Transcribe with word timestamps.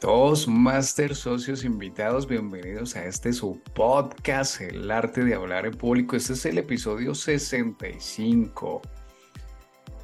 Toastmasters, 0.00 1.18
socios 1.18 1.62
invitados, 1.62 2.26
bienvenidos 2.26 2.96
a 2.96 3.04
este 3.04 3.34
su 3.34 3.60
podcast, 3.74 4.62
El 4.62 4.90
arte 4.90 5.22
de 5.22 5.34
hablar 5.34 5.66
en 5.66 5.74
público. 5.74 6.16
Este 6.16 6.32
es 6.32 6.46
el 6.46 6.56
episodio 6.56 7.14
65. 7.14 8.80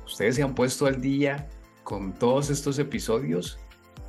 Ustedes 0.05 0.37
se 0.37 0.43
han 0.43 0.55
puesto 0.55 0.85
al 0.85 1.01
día 1.01 1.49
con 1.83 2.13
todos 2.13 2.51
estos 2.51 2.79
episodios. 2.79 3.59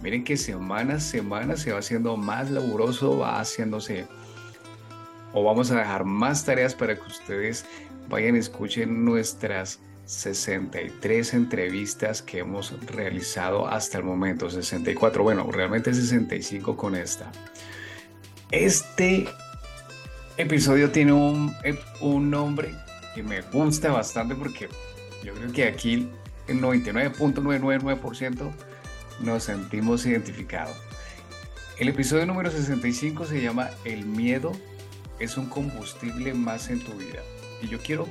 Miren 0.02 0.26
que 0.26 0.36
semana 0.36 0.96
a 0.96 1.00
semana 1.00 1.56
se 1.56 1.72
va 1.72 1.80
haciendo 1.80 2.18
más 2.18 2.52
laburoso, 2.52 3.20
va 3.20 3.40
haciéndose 3.40 4.08
o 5.32 5.42
vamos 5.46 5.72
a 5.72 5.78
dejar 5.78 6.04
más 6.04 6.44
tareas 6.44 6.76
para 6.76 6.96
que 6.96 7.08
ustedes 7.08 7.66
vayan 8.10 8.36
escuchen 8.36 9.06
nuestras 9.06 9.80
63 10.08 11.34
entrevistas 11.34 12.22
que 12.22 12.40
hemos 12.40 12.74
realizado 12.86 13.68
hasta 13.68 13.98
el 13.98 14.06
momento, 14.06 14.50
64, 14.50 15.22
bueno, 15.22 15.52
realmente 15.52 15.94
65 15.94 16.78
con 16.78 16.96
esta. 16.96 17.30
Este 18.50 19.28
episodio 20.38 20.92
tiene 20.92 21.12
un, 21.12 21.54
un 22.00 22.32
nombre 22.32 22.74
que 23.14 23.22
me 23.22 23.42
gusta 23.42 23.92
bastante 23.92 24.34
porque 24.34 24.70
yo 25.24 25.34
creo 25.34 25.52
que 25.52 25.66
aquí 25.66 26.10
el 26.48 26.62
99.999% 26.62 28.50
nos 29.20 29.44
sentimos 29.44 30.06
identificados. 30.06 30.78
El 31.80 31.90
episodio 31.90 32.26
número 32.26 32.50
65 32.50 33.26
se 33.26 33.42
llama 33.42 33.72
El 33.84 34.06
miedo 34.06 34.54
es 35.20 35.38
un 35.38 35.48
combustible 35.48 36.34
más 36.34 36.70
en 36.70 36.80
tu 36.80 36.94
vida. 36.94 37.20
Y 37.62 37.68
yo 37.68 37.80
quiero 37.80 38.08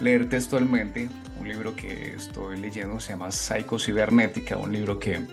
leer 0.00 0.28
textualmente 0.28 1.08
un 1.40 1.48
libro 1.48 1.74
que 1.74 2.14
estoy 2.14 2.58
leyendo, 2.58 3.00
se 3.00 3.12
llama 3.12 3.30
Cibernética, 3.30 4.56
un 4.56 4.72
libro 4.72 4.98
que 4.98 5.26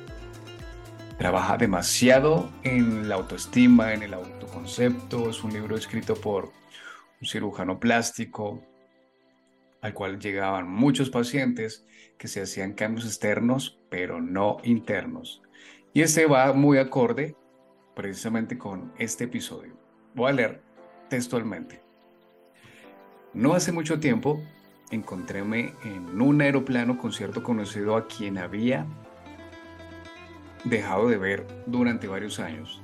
trabaja 1.18 1.58
demasiado 1.58 2.50
en 2.64 3.08
la 3.08 3.16
autoestima, 3.16 3.94
en 3.94 4.04
el 4.04 4.14
autoconcepto. 4.14 5.30
Es 5.30 5.44
un 5.44 5.54
libro 5.54 5.76
escrito 5.76 6.16
por 6.16 6.52
un 7.22 7.28
cirujano 7.28 7.80
plástico 7.80 8.64
al 9.82 9.94
cual 9.94 10.20
llegaban 10.20 10.68
muchos 10.68 11.12
pacientes 11.12 11.86
que 12.18 12.28
se 12.28 12.42
hacían 12.42 12.74
cambios 12.74 13.06
externos, 13.06 13.78
pero 13.90 14.20
no 14.20 14.58
internos. 14.64 15.44
Y 15.94 16.02
este 16.02 16.26
va 16.26 16.54
muy 16.54 16.80
acorde 16.80 17.36
precisamente 17.96 18.58
con 18.58 18.92
este 18.98 19.26
episodio. 19.26 19.78
Voy 20.16 20.32
a 20.32 20.34
leer 20.34 20.62
textualmente. 21.08 21.82
No 23.34 23.54
hace 23.54 23.72
mucho 23.72 24.00
tiempo 24.00 24.42
encontréme 24.92 25.74
en 25.84 26.22
un 26.22 26.42
aeroplano 26.42 26.98
con 26.98 27.12
cierto 27.12 27.44
conocido 27.44 27.96
a 27.96 28.08
quien 28.08 28.38
había 28.38 28.86
dejado 30.64 31.08
de 31.08 31.18
ver 31.18 31.48
durante 31.66 32.08
varios 32.08 32.40
años. 32.40 32.82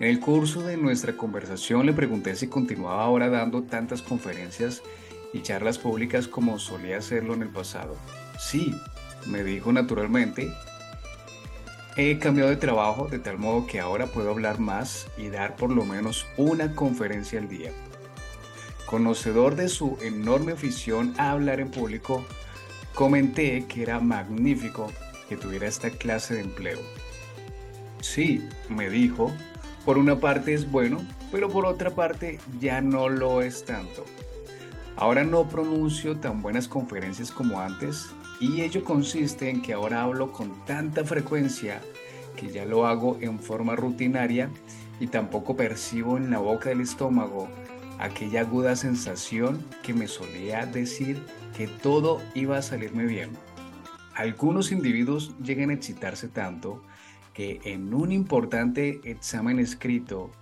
En 0.00 0.08
el 0.08 0.20
curso 0.20 0.62
de 0.62 0.76
nuestra 0.76 1.16
conversación 1.16 1.86
le 1.86 1.92
pregunté 1.92 2.34
si 2.34 2.48
continuaba 2.48 3.04
ahora 3.04 3.28
dando 3.28 3.62
tantas 3.64 4.02
conferencias 4.02 4.82
y 5.32 5.42
charlas 5.42 5.78
públicas 5.78 6.28
como 6.28 6.58
solía 6.58 6.98
hacerlo 6.98 7.34
en 7.34 7.42
el 7.42 7.48
pasado. 7.48 7.96
Sí, 8.38 8.74
me 9.26 9.44
dijo 9.44 9.72
naturalmente. 9.72 10.52
He 11.96 12.18
cambiado 12.18 12.50
de 12.50 12.56
trabajo 12.56 13.08
de 13.08 13.18
tal 13.18 13.38
modo 13.38 13.66
que 13.66 13.78
ahora 13.78 14.06
puedo 14.06 14.30
hablar 14.30 14.58
más 14.58 15.06
y 15.18 15.28
dar 15.28 15.56
por 15.56 15.70
lo 15.70 15.84
menos 15.84 16.26
una 16.36 16.74
conferencia 16.74 17.38
al 17.38 17.48
día. 17.48 17.70
Conocedor 18.92 19.56
de 19.56 19.70
su 19.70 19.96
enorme 20.02 20.52
afición 20.52 21.14
a 21.16 21.30
hablar 21.30 21.60
en 21.60 21.70
público, 21.70 22.26
comenté 22.94 23.64
que 23.64 23.80
era 23.80 24.00
magnífico 24.00 24.92
que 25.30 25.38
tuviera 25.38 25.66
esta 25.66 25.88
clase 25.88 26.34
de 26.34 26.42
empleo. 26.42 26.78
Sí, 28.02 28.46
me 28.68 28.90
dijo, 28.90 29.32
por 29.86 29.96
una 29.96 30.20
parte 30.20 30.52
es 30.52 30.70
bueno, 30.70 30.98
pero 31.30 31.48
por 31.48 31.64
otra 31.64 31.88
parte 31.94 32.38
ya 32.60 32.82
no 32.82 33.08
lo 33.08 33.40
es 33.40 33.64
tanto. 33.64 34.04
Ahora 34.96 35.24
no 35.24 35.48
pronuncio 35.48 36.18
tan 36.18 36.42
buenas 36.42 36.68
conferencias 36.68 37.30
como 37.30 37.60
antes 37.60 38.10
y 38.40 38.60
ello 38.60 38.84
consiste 38.84 39.48
en 39.48 39.62
que 39.62 39.72
ahora 39.72 40.02
hablo 40.02 40.32
con 40.32 40.66
tanta 40.66 41.02
frecuencia 41.02 41.80
que 42.36 42.50
ya 42.50 42.66
lo 42.66 42.86
hago 42.86 43.16
en 43.22 43.38
forma 43.38 43.74
rutinaria 43.74 44.50
y 45.00 45.06
tampoco 45.06 45.56
percibo 45.56 46.18
en 46.18 46.30
la 46.30 46.40
boca 46.40 46.68
del 46.68 46.82
estómago 46.82 47.48
aquella 48.02 48.40
aguda 48.40 48.74
sensación 48.74 49.64
que 49.84 49.94
me 49.94 50.08
solía 50.08 50.66
decir 50.66 51.22
que 51.56 51.68
todo 51.68 52.20
iba 52.34 52.58
a 52.58 52.62
salirme 52.62 53.04
bien. 53.04 53.30
Algunos 54.16 54.72
individuos 54.72 55.36
llegan 55.38 55.70
a 55.70 55.74
excitarse 55.74 56.26
tanto 56.26 56.82
que 57.32 57.60
en 57.62 57.94
un 57.94 58.10
importante 58.10 59.00
examen 59.04 59.60
escrito 59.60 60.32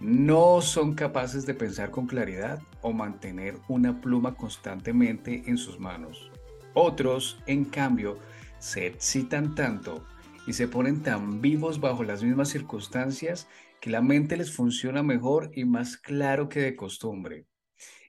no 0.00 0.60
son 0.60 0.94
capaces 0.94 1.46
de 1.46 1.54
pensar 1.54 1.92
con 1.92 2.08
claridad 2.08 2.60
o 2.82 2.92
mantener 2.92 3.56
una 3.68 4.00
pluma 4.00 4.34
constantemente 4.34 5.44
en 5.46 5.58
sus 5.58 5.78
manos. 5.78 6.32
Otros, 6.74 7.38
en 7.46 7.64
cambio, 7.64 8.18
se 8.58 8.86
excitan 8.86 9.54
tanto 9.54 10.04
y 10.46 10.54
se 10.54 10.66
ponen 10.66 11.02
tan 11.02 11.40
vivos 11.40 11.80
bajo 11.80 12.02
las 12.02 12.24
mismas 12.24 12.48
circunstancias 12.48 13.46
que 13.86 13.92
la 13.92 14.02
mente 14.02 14.36
les 14.36 14.50
funciona 14.50 15.04
mejor 15.04 15.52
y 15.54 15.64
más 15.64 15.96
claro 15.96 16.48
que 16.48 16.58
de 16.58 16.74
costumbre. 16.74 17.46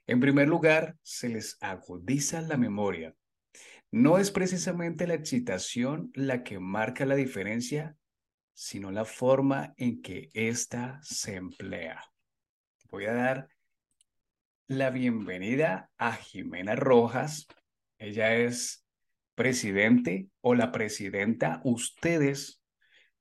En 0.08 0.18
primer 0.18 0.48
lugar, 0.48 0.96
se 1.02 1.28
les 1.28 1.56
agudiza 1.60 2.40
la 2.40 2.56
memoria. 2.56 3.14
No 3.92 4.18
es 4.18 4.32
precisamente 4.32 5.06
la 5.06 5.14
excitación 5.14 6.10
la 6.14 6.42
que 6.42 6.58
marca 6.58 7.06
la 7.06 7.14
diferencia, 7.14 7.94
sino 8.54 8.90
la 8.90 9.04
forma 9.04 9.72
en 9.76 10.02
que 10.02 10.30
ésta 10.34 10.98
se 11.04 11.36
emplea. 11.36 12.02
Voy 12.90 13.04
a 13.04 13.12
dar 13.12 13.48
la 14.66 14.90
bienvenida 14.90 15.92
a 15.96 16.12
Jimena 16.14 16.74
Rojas. 16.74 17.46
Ella 17.98 18.34
es 18.34 18.84
presidente 19.36 20.26
o 20.40 20.56
la 20.56 20.72
presidenta. 20.72 21.60
Ustedes 21.62 22.57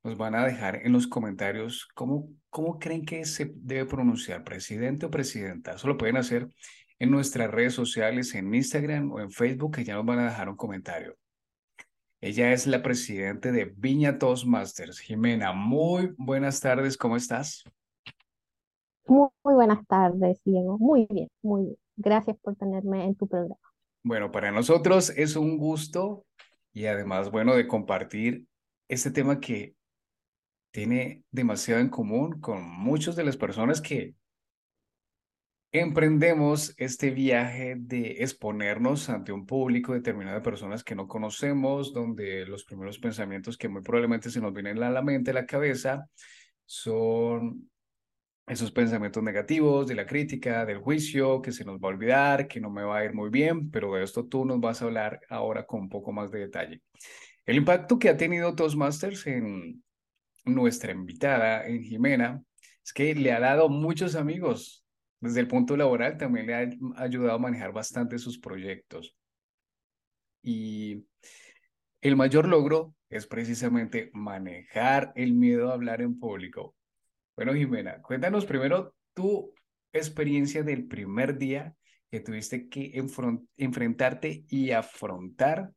nos 0.08 0.18
van 0.18 0.36
a 0.36 0.46
dejar 0.46 0.78
en 0.86 0.94
los 0.94 1.06
comentarios 1.06 1.86
cómo, 1.94 2.30
cómo 2.50 2.80
creen 2.80 3.06
que 3.06 3.26
se 3.26 3.52
debe 3.54 3.86
pronunciar, 3.86 4.46
presidente 4.46 5.06
o 5.06 5.12
presidenta. 5.12 5.74
Eso 5.74 5.86
lo 5.90 5.98
pueden 5.98 6.16
hacer 6.16 6.48
en 6.98 7.12
nuestras 7.12 7.52
redes 7.52 7.74
sociales, 7.74 8.34
en 8.34 8.54
Instagram 8.54 9.12
o 9.12 9.20
en 9.20 9.32
Facebook, 9.32 9.76
que 9.76 9.84
ya 9.84 9.96
nos 9.96 10.06
van 10.06 10.20
a 10.20 10.30
dejar 10.30 10.48
un 10.48 10.56
comentario. 10.56 11.18
Ella 12.22 12.54
es 12.54 12.68
la 12.68 12.82
presidenta 12.82 13.52
de 13.52 13.66
Viña 13.66 14.18
Toastmasters. 14.18 15.00
Jimena, 15.00 15.52
muy 15.52 16.14
buenas 16.18 16.62
tardes, 16.62 16.98
¿cómo 16.98 17.18
estás? 17.18 17.66
Muy, 19.06 19.28
muy 19.44 19.56
buenas 19.56 19.86
tardes, 19.88 20.40
Diego. 20.46 20.78
Muy 20.80 21.06
bien, 21.10 21.28
muy 21.42 21.64
bien. 21.64 21.78
Gracias 21.98 22.38
por 22.42 22.56
tenerme 22.56 23.04
en 23.04 23.16
tu 23.16 23.28
programa. 23.28 23.60
Bueno, 24.04 24.32
para 24.32 24.54
nosotros 24.54 25.10
es 25.18 25.36
un 25.36 25.58
gusto 25.58 26.26
y 26.72 26.86
además, 26.86 27.30
bueno, 27.30 27.56
de 27.56 27.68
compartir 27.68 28.46
este 28.88 29.12
tema 29.12 29.42
que 29.42 29.77
tiene 30.78 31.24
demasiado 31.32 31.82
en 31.82 31.90
común 31.90 32.40
con 32.40 32.62
muchas 32.62 33.16
de 33.16 33.24
las 33.24 33.36
personas 33.36 33.82
que 33.82 34.14
emprendemos 35.72 36.76
este 36.78 37.10
viaje 37.10 37.78
de 37.80 38.18
exponernos 38.20 39.10
ante 39.10 39.32
un 39.32 39.48
público 39.48 39.94
determinado 39.94 40.38
de 40.38 40.44
personas 40.44 40.84
que 40.84 40.94
no 40.94 41.08
conocemos, 41.08 41.94
donde 41.94 42.46
los 42.46 42.64
primeros 42.64 43.00
pensamientos 43.00 43.58
que 43.58 43.68
muy 43.68 43.82
probablemente 43.82 44.30
se 44.30 44.40
nos 44.40 44.54
vienen 44.54 44.84
a 44.84 44.92
la 44.92 45.02
mente, 45.02 45.32
a 45.32 45.34
la 45.34 45.48
cabeza, 45.48 46.08
son 46.64 47.72
esos 48.46 48.72
pensamientos 48.72 49.24
negativos 49.24 49.88
de 49.88 49.96
la 49.96 50.06
crítica, 50.06 50.64
del 50.64 50.78
juicio, 50.78 51.42
que 51.42 51.54
se 51.54 51.66
nos 51.66 51.80
va 51.80 51.88
a 51.88 51.94
olvidar, 51.94 52.48
que 52.48 52.62
no 52.62 52.70
me 52.70 52.84
va 52.84 53.00
a 53.00 53.04
ir 53.04 53.16
muy 53.16 53.32
bien, 53.32 53.72
pero 53.72 53.96
de 53.96 54.04
esto 54.04 54.28
tú 54.28 54.46
nos 54.46 54.60
vas 54.60 54.80
a 54.84 54.86
hablar 54.86 55.22
ahora 55.28 55.66
con 55.66 55.80
un 55.80 55.90
poco 55.90 56.12
más 56.12 56.30
de 56.30 56.38
detalle. 56.38 56.84
El 57.48 57.56
impacto 57.56 57.98
que 57.98 58.10
ha 58.10 58.18
tenido 58.18 58.54
Toastmasters 58.54 59.26
en, 59.26 59.82
nuestra 60.48 60.92
invitada 60.92 61.66
en 61.66 61.84
Jimena 61.84 62.42
es 62.84 62.94
que 62.94 63.14
le 63.16 63.32
ha 63.32 63.40
dado 63.40 63.70
muchos 63.70 64.16
amigos. 64.16 64.86
Desde 65.20 65.40
el 65.40 65.48
punto 65.48 65.76
laboral 65.76 66.18
también 66.18 66.48
le 66.48 66.56
ha 66.56 66.70
ayudado 66.96 67.34
a 67.34 67.40
manejar 67.40 67.72
bastante 67.74 68.20
sus 68.20 68.40
proyectos. 68.40 69.16
Y 70.42 71.06
el 72.02 72.16
mayor 72.16 72.48
logro 72.48 72.96
es 73.10 73.26
precisamente 73.26 74.10
manejar 74.14 75.12
el 75.16 75.34
miedo 75.34 75.70
a 75.70 75.74
hablar 75.74 76.02
en 76.02 76.20
público. 76.20 76.76
Bueno, 77.36 77.54
Jimena, 77.54 78.02
cuéntanos 78.02 78.46
primero 78.46 78.96
tu 79.14 79.54
experiencia 79.92 80.64
del 80.64 80.88
primer 80.88 81.38
día 81.38 81.76
que 82.10 82.20
tuviste 82.20 82.70
que 82.70 82.94
enfrentarte 83.58 84.46
y 84.48 84.72
afrontar 84.72 85.72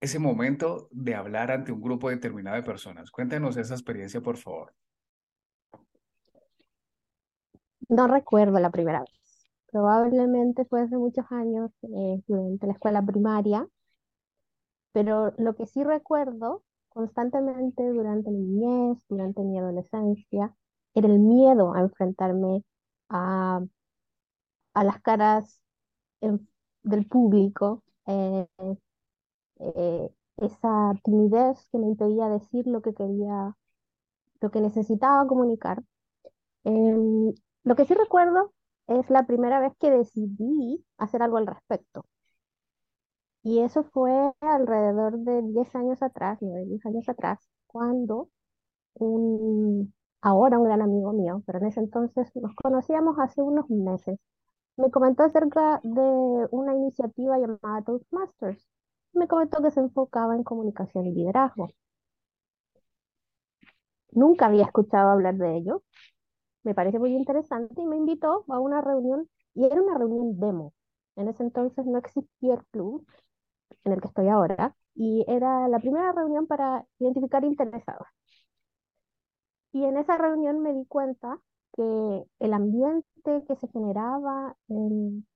ese 0.00 0.18
momento 0.18 0.88
de 0.90 1.14
hablar 1.14 1.50
ante 1.50 1.72
un 1.72 1.80
grupo 1.80 2.10
determinado 2.10 2.56
de 2.56 2.62
personas. 2.62 3.10
Cuéntanos 3.10 3.56
esa 3.56 3.74
experiencia, 3.74 4.20
por 4.20 4.36
favor. 4.36 4.74
No 7.88 8.06
recuerdo 8.06 8.58
la 8.58 8.70
primera 8.70 9.00
vez. 9.00 9.10
Probablemente 9.70 10.64
fue 10.64 10.82
hace 10.82 10.96
muchos 10.96 11.26
años 11.30 11.70
eh, 11.82 12.22
durante 12.26 12.66
la 12.66 12.72
escuela 12.72 13.02
primaria, 13.04 13.68
pero 14.92 15.32
lo 15.38 15.54
que 15.54 15.66
sí 15.66 15.84
recuerdo 15.84 16.62
constantemente 16.88 17.86
durante 17.88 18.30
mi 18.30 18.38
niñez, 18.38 19.04
durante 19.08 19.42
mi 19.42 19.58
adolescencia, 19.58 20.54
era 20.94 21.08
el 21.08 21.18
miedo 21.18 21.74
a 21.74 21.80
enfrentarme 21.80 22.64
a, 23.10 23.60
a 24.74 24.84
las 24.84 25.00
caras 25.02 25.60
del 26.82 27.06
público, 27.06 27.82
eh, 28.06 28.46
eh, 29.60 30.10
esa 30.38 30.92
timidez 31.04 31.66
que 31.72 31.78
me 31.78 31.86
impedía 31.88 32.28
decir 32.28 32.66
lo 32.66 32.82
que 32.82 32.94
quería, 32.94 33.56
lo 34.40 34.50
que 34.50 34.60
necesitaba 34.60 35.26
comunicar. 35.26 35.82
Em, 36.64 37.34
lo 37.64 37.76
que 37.76 37.86
sí 37.86 37.94
recuerdo 37.94 38.52
es 38.88 39.10
la 39.10 39.26
primera 39.26 39.60
vez 39.60 39.72
que 39.78 39.90
decidí 39.90 40.84
hacer 40.98 41.22
algo 41.22 41.38
al 41.38 41.46
respecto. 41.46 42.04
Y 43.42 43.60
eso 43.60 43.84
fue 43.84 44.32
alrededor 44.40 45.18
de 45.20 45.40
10 45.42 45.74
años 45.74 46.02
atrás, 46.02 46.38
9, 46.42 46.66
10 46.66 46.84
años 46.86 47.08
atrás, 47.08 47.38
cuando 47.66 48.28
un, 48.94 49.94
ahora 50.22 50.58
un 50.58 50.64
gran 50.66 50.82
amigo 50.82 51.12
mío, 51.12 51.42
pero 51.46 51.58
en 51.60 51.66
ese 51.66 51.80
entonces 51.80 52.30
nos 52.36 52.54
conocíamos 52.56 53.18
hace 53.20 53.42
unos 53.42 53.70
meses, 53.70 54.18
me 54.76 54.90
comentó 54.90 55.24
acerca 55.24 55.80
de 55.84 56.48
una 56.52 56.74
iniciativa 56.74 57.38
llamada 57.38 57.82
Toastmasters. 57.84 58.66
Me 59.16 59.28
comentó 59.28 59.62
que 59.62 59.70
se 59.70 59.80
enfocaba 59.80 60.36
en 60.36 60.44
comunicación 60.44 61.06
y 61.06 61.12
liderazgo. 61.12 61.70
Nunca 64.12 64.46
había 64.46 64.64
escuchado 64.64 65.08
hablar 65.10 65.36
de 65.36 65.56
ello. 65.56 65.82
Me 66.64 66.74
parece 66.74 66.98
muy 66.98 67.14
interesante 67.14 67.80
y 67.80 67.86
me 67.86 67.96
invitó 67.96 68.44
a 68.48 68.60
una 68.60 68.82
reunión 68.82 69.28
y 69.54 69.64
era 69.64 69.80
una 69.80 69.96
reunión 69.96 70.38
demo. 70.38 70.74
En 71.16 71.28
ese 71.28 71.42
entonces 71.44 71.86
no 71.86 71.96
existía 71.98 72.54
el 72.54 72.64
club 72.66 73.06
en 73.84 73.92
el 73.92 74.00
que 74.02 74.08
estoy 74.08 74.28
ahora 74.28 74.76
y 74.94 75.24
era 75.28 75.66
la 75.68 75.78
primera 75.78 76.12
reunión 76.12 76.46
para 76.46 76.84
identificar 76.98 77.42
interesados. 77.44 78.06
Y 79.72 79.84
en 79.84 79.96
esa 79.96 80.18
reunión 80.18 80.60
me 80.60 80.74
di 80.74 80.84
cuenta 80.86 81.40
que 81.72 82.24
el 82.38 82.52
ambiente 82.52 83.44
que 83.48 83.56
se 83.56 83.68
generaba 83.68 84.56
en, 84.68 85.26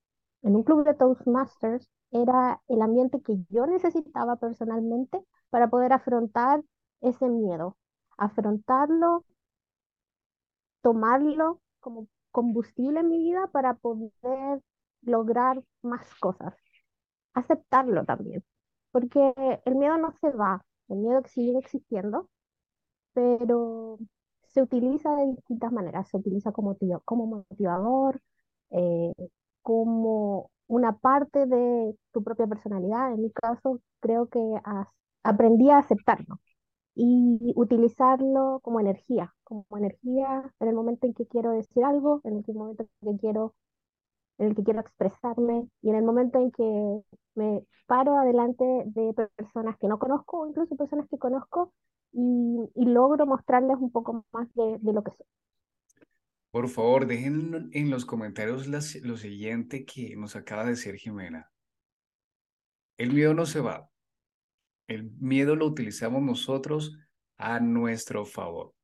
un 0.43 0.63
club 0.65 0.85
de 0.85 0.95
Toastmasters 0.95 1.89
era 2.13 2.63
el 2.69 2.83
ambiente 2.83 3.21
que 3.23 3.37
yo 3.51 3.67
necesitaba 3.67 4.37
personalmente 4.37 5.23
para 5.51 5.69
poder 5.71 5.93
afrontar 5.93 6.63
ese 7.01 7.29
miedo, 7.29 7.77
afrontarlo, 8.19 9.25
tomarlo 10.83 11.61
como 11.81 12.09
combustible 12.31 13.01
en 13.01 13.09
mi 13.09 13.19
vida 13.19 13.47
para 13.49 13.75
poder 13.75 14.61
lograr 15.03 15.63
más 15.83 16.15
cosas, 16.21 16.55
aceptarlo 17.35 18.05
también, 18.05 18.45
porque 18.93 19.35
el 19.65 19.77
miedo 19.77 19.99
no 19.99 20.13
se 20.21 20.31
va, 20.33 20.65
el 20.89 20.99
miedo 20.99 21.23
sigue 21.27 21.59
existiendo, 21.59 22.29
pero 23.15 23.99
se 24.49 24.63
utiliza 24.63 25.15
de 25.17 25.27
distintas 25.29 25.73
maneras. 25.73 26.09
Se 26.09 26.17
utiliza 26.19 26.53
como, 26.53 26.77
como 27.05 27.27
motivador, 27.27 28.21
eh, 28.71 29.13
como 29.63 30.51
una 30.71 30.93
parte 30.99 31.47
de 31.47 31.97
tu 32.13 32.23
propia 32.23 32.47
personalidad. 32.47 33.13
En 33.13 33.23
mi 33.23 33.31
caso, 33.33 33.81
creo 34.01 34.29
que 34.29 34.41
aprendí 35.25 35.69
a 35.71 35.79
aceptarlo 35.79 36.41
y 36.95 37.53
utilizarlo 37.57 38.61
como 38.63 38.81
energía, 38.81 39.35
como 39.45 39.67
energía 39.77 40.53
en 40.61 40.69
el 40.69 40.75
momento 40.75 41.07
en 41.07 41.15
que 41.15 41.27
quiero 41.27 41.51
decir 41.53 41.85
algo, 41.85 42.21
en 42.25 42.45
el 42.47 42.55
momento 42.55 42.85
en 43.03 43.17
que 43.17 43.21
quiero, 43.21 43.55
en 44.39 44.49
el 44.49 44.55
que 44.55 44.65
quiero 44.65 44.81
expresarme 44.81 45.69
y 45.83 45.91
en 45.91 45.97
el 45.97 46.05
momento 46.05 46.39
en 46.39 46.53
que 46.53 47.03
me 47.35 47.65
paro 47.87 48.17
adelante 48.17 48.65
de 48.87 49.13
personas 49.37 49.77
que 49.79 49.89
no 49.89 49.99
conozco 49.99 50.41
o 50.41 50.49
incluso 50.49 50.77
personas 50.77 51.09
que 51.11 51.19
conozco 51.19 51.73
y, 52.13 52.71
logro 52.77 53.27
mostrarles 53.27 53.77
un 53.79 53.91
poco 53.91 54.25
más 54.33 54.49
de, 54.55 54.79
lo 54.93 55.03
que 55.03 55.13
soy. 55.13 55.27
Por 56.51 56.69
favor, 56.69 57.07
dejen 57.07 57.71
en 57.73 57.91
los 57.91 58.05
comentarios 58.05 58.67
lo 58.67 59.17
siguiente 59.17 59.85
que 59.85 60.17
nos 60.17 60.35
acaba 60.35 60.65
de 60.65 60.71
decir 60.71 60.97
Jimena. 60.97 61.51
El 62.99 63.13
miedo 63.13 63.35
no 63.35 63.47
se 63.47 63.61
va. 63.61 63.89
El 64.89 65.13
miedo 65.21 65.55
lo 65.55 65.67
utilizamos 65.67 66.23
nosotros 66.23 66.99
a 67.37 67.61
nuestro 67.61 68.27
favor. 68.27 68.75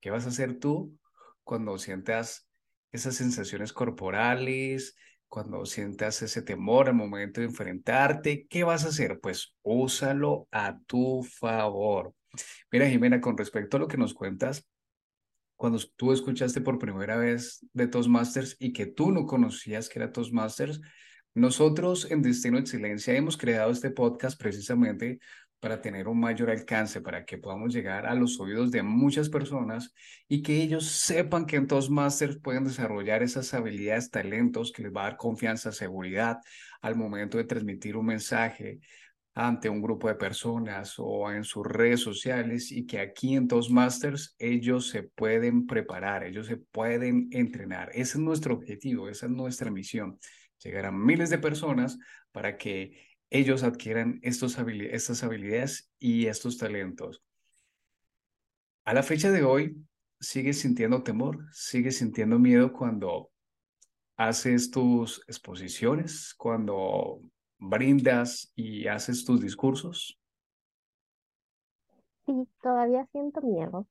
¿Qué 0.00 0.10
vas 0.10 0.26
a 0.26 0.28
hacer 0.28 0.60
tú 0.60 0.96
cuando 1.42 1.76
sientas 1.78 2.48
esas 2.92 3.16
sensaciones 3.16 3.72
corporales, 3.72 4.96
cuando 5.26 5.66
sientas 5.66 6.22
ese 6.22 6.42
temor 6.42 6.88
al 6.88 6.94
momento 6.94 7.40
de 7.40 7.48
enfrentarte? 7.48 8.46
¿Qué 8.48 8.62
vas 8.62 8.84
a 8.84 8.88
hacer? 8.88 9.18
Pues 9.20 9.56
úsalo 9.62 10.46
a 10.52 10.78
tu 10.86 11.24
favor. 11.24 12.14
Mira, 12.70 12.88
Jimena, 12.88 13.20
con 13.20 13.36
respecto 13.36 13.76
a 13.76 13.80
lo 13.80 13.88
que 13.88 13.98
nos 13.98 14.14
cuentas, 14.14 14.66
cuando 15.62 15.78
tú 15.94 16.12
escuchaste 16.12 16.60
por 16.60 16.80
primera 16.80 17.16
vez 17.16 17.64
de 17.72 17.86
Toastmasters 17.86 18.56
y 18.58 18.72
que 18.72 18.86
tú 18.86 19.12
no 19.12 19.26
conocías 19.26 19.88
que 19.88 20.00
era 20.00 20.10
Toastmasters, 20.10 20.80
nosotros 21.34 22.10
en 22.10 22.20
Destino 22.20 22.58
Excelencia 22.58 23.14
hemos 23.14 23.36
creado 23.36 23.70
este 23.70 23.92
podcast 23.92 24.36
precisamente 24.40 25.20
para 25.60 25.80
tener 25.80 26.08
un 26.08 26.18
mayor 26.18 26.50
alcance, 26.50 27.00
para 27.00 27.24
que 27.24 27.38
podamos 27.38 27.72
llegar 27.72 28.06
a 28.06 28.16
los 28.16 28.40
oídos 28.40 28.72
de 28.72 28.82
muchas 28.82 29.28
personas 29.28 29.94
y 30.26 30.42
que 30.42 30.60
ellos 30.60 30.86
sepan 30.86 31.46
que 31.46 31.54
en 31.54 31.68
Toastmasters 31.68 32.38
pueden 32.38 32.64
desarrollar 32.64 33.22
esas 33.22 33.54
habilidades, 33.54 34.10
talentos 34.10 34.72
que 34.72 34.82
les 34.82 34.92
va 34.92 35.02
a 35.02 35.10
dar 35.10 35.16
confianza, 35.16 35.70
seguridad 35.70 36.38
al 36.80 36.96
momento 36.96 37.38
de 37.38 37.44
transmitir 37.44 37.96
un 37.96 38.06
mensaje, 38.06 38.80
ante 39.34 39.68
un 39.70 39.80
grupo 39.80 40.08
de 40.08 40.14
personas 40.14 40.94
o 40.98 41.30
en 41.30 41.44
sus 41.44 41.66
redes 41.66 42.00
sociales 42.00 42.70
y 42.70 42.86
que 42.86 43.00
aquí 43.00 43.34
en 43.34 43.48
Toastmasters 43.48 44.34
ellos 44.38 44.88
se 44.88 45.04
pueden 45.04 45.66
preparar, 45.66 46.24
ellos 46.24 46.46
se 46.46 46.58
pueden 46.58 47.28
entrenar. 47.32 47.90
Ese 47.90 48.18
es 48.18 48.18
nuestro 48.18 48.54
objetivo, 48.54 49.08
esa 49.08 49.26
es 49.26 49.32
nuestra 49.32 49.70
misión, 49.70 50.18
llegar 50.62 50.86
a 50.86 50.92
miles 50.92 51.30
de 51.30 51.38
personas 51.38 51.98
para 52.30 52.58
que 52.58 53.16
ellos 53.30 53.62
adquieran 53.62 54.20
estos 54.22 54.58
estas 54.58 55.24
habilidades 55.24 55.90
y 55.98 56.26
estos 56.26 56.58
talentos. 56.58 57.22
A 58.84 58.92
la 58.92 59.02
fecha 59.02 59.30
de 59.30 59.44
hoy, 59.44 59.76
¿sigues 60.20 60.60
sintiendo 60.60 61.02
temor? 61.02 61.46
¿Sigues 61.52 61.96
sintiendo 61.98 62.38
miedo 62.38 62.72
cuando 62.72 63.30
haces 64.16 64.70
tus 64.70 65.22
exposiciones, 65.26 66.34
cuando 66.34 67.22
brindas 67.62 68.52
y 68.56 68.86
haces 68.88 69.24
tus 69.24 69.40
discursos? 69.40 70.18
Sí, 72.26 72.48
todavía 72.62 73.06
siento 73.12 73.40
miedo. 73.42 73.86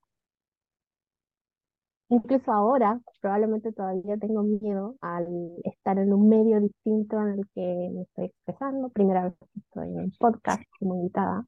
Incluso 2.09 2.51
ahora, 2.51 2.99
probablemente 3.21 3.71
todavía 3.71 4.17
tengo 4.17 4.43
miedo 4.43 4.95
al 5.01 5.27
estar 5.63 5.97
en 5.97 6.13
un 6.13 6.27
medio 6.29 6.59
distinto 6.59 7.19
en 7.21 7.39
el 7.39 7.49
que 7.55 7.89
me 7.93 8.01
estoy 8.03 8.25
expresando. 8.25 8.89
Primera 8.89 9.23
vez 9.25 9.33
que 9.39 9.59
estoy 9.59 9.87
en 9.87 9.99
un 10.01 10.11
podcast 10.19 10.61
como 10.79 10.95
invitada. 10.95 11.45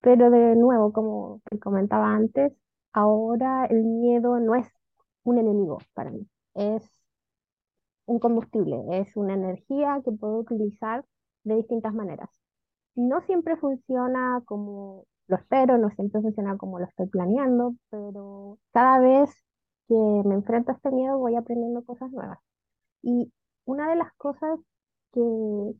Pero 0.00 0.30
de 0.30 0.56
nuevo, 0.56 0.92
como 0.92 1.40
te 1.50 1.58
comentaba 1.58 2.14
antes, 2.14 2.52
ahora 2.92 3.66
el 3.66 3.82
miedo 3.84 4.38
no 4.40 4.54
es 4.54 4.68
un 5.24 5.38
enemigo 5.38 5.78
para 5.94 6.10
mí. 6.10 6.26
Es 6.54 6.82
un 8.06 8.18
combustible, 8.18 8.82
es 9.00 9.16
una 9.16 9.34
energía 9.34 10.00
que 10.04 10.12
puedo 10.12 10.38
utilizar 10.38 11.04
de 11.44 11.56
distintas 11.56 11.94
maneras. 11.94 12.30
No 12.94 13.20
siempre 13.22 13.56
funciona 13.56 14.42
como 14.46 15.04
lo 15.28 15.36
espero, 15.36 15.78
no 15.78 15.90
siempre 15.90 16.20
funciona 16.22 16.56
como 16.56 16.78
lo 16.78 16.86
estoy 16.86 17.06
planeando, 17.08 17.74
pero 17.90 18.58
cada 18.72 19.00
vez 19.00 19.30
que 19.88 19.94
me 19.94 20.34
enfrento 20.34 20.72
a 20.72 20.74
este 20.76 20.90
miedo 20.90 21.18
voy 21.18 21.36
aprendiendo 21.36 21.84
cosas 21.84 22.10
nuevas. 22.12 22.38
Y 23.02 23.32
una 23.64 23.90
de 23.90 23.96
las 23.96 24.12
cosas 24.14 24.58
que, 25.12 25.74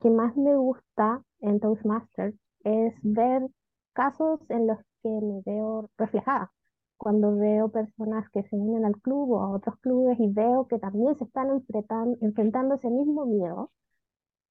que 0.00 0.10
más 0.10 0.36
me 0.36 0.56
gusta 0.56 1.22
en 1.40 1.60
Toastmasters 1.60 2.36
es 2.64 2.94
ver 3.02 3.42
casos 3.92 4.40
en 4.48 4.66
los 4.66 4.78
que 5.02 5.08
me 5.08 5.42
veo 5.44 5.90
reflejada 5.98 6.52
cuando 6.96 7.36
veo 7.36 7.70
personas 7.70 8.28
que 8.30 8.42
se 8.44 8.56
unen 8.56 8.84
al 8.84 9.00
club 9.00 9.32
o 9.32 9.40
a 9.42 9.50
otros 9.50 9.78
clubes 9.80 10.18
y 10.20 10.28
veo 10.32 10.66
que 10.68 10.78
también 10.78 11.16
se 11.16 11.24
están 11.24 11.50
enfrentando, 11.50 12.16
enfrentando 12.20 12.74
ese 12.76 12.90
mismo 12.90 13.26
miedo, 13.26 13.70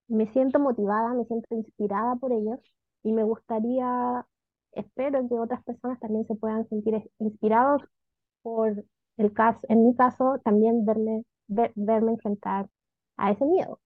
me 0.07 0.27
siento 0.31 0.59
motivada, 0.59 1.13
me 1.13 1.25
siento 1.25 1.55
inspirada 1.55 2.15
por 2.15 2.31
ellos 2.33 2.59
y 3.03 3.13
me 3.13 3.23
gustaría, 3.23 4.25
espero 4.73 5.27
que 5.27 5.35
otras 5.35 5.63
personas 5.63 5.99
también 5.99 6.25
se 6.27 6.35
puedan 6.35 6.67
sentir 6.69 7.09
inspirados 7.19 7.83
por 8.41 8.85
el 9.17 9.33
caso, 9.33 9.59
en 9.69 9.85
mi 9.85 9.95
caso, 9.95 10.39
también 10.43 10.85
verme, 10.85 11.23
verme 11.47 12.13
enfrentar 12.13 12.69
a 13.17 13.31
ese 13.31 13.45
miedo. 13.45 13.79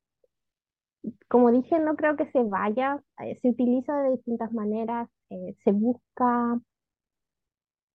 Como 1.29 1.51
dije, 1.51 1.79
no 1.79 1.95
creo 1.95 2.15
que 2.17 2.29
se 2.31 2.43
vaya, 2.43 3.01
eh, 3.19 3.35
se 3.41 3.49
utiliza 3.49 3.95
de 4.03 4.11
distintas 4.11 4.51
maneras, 4.51 5.09
eh, 5.29 5.55
se 5.63 5.71
busca 5.71 6.59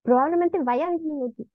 probablemente 0.03 0.59
vaya 0.63 0.89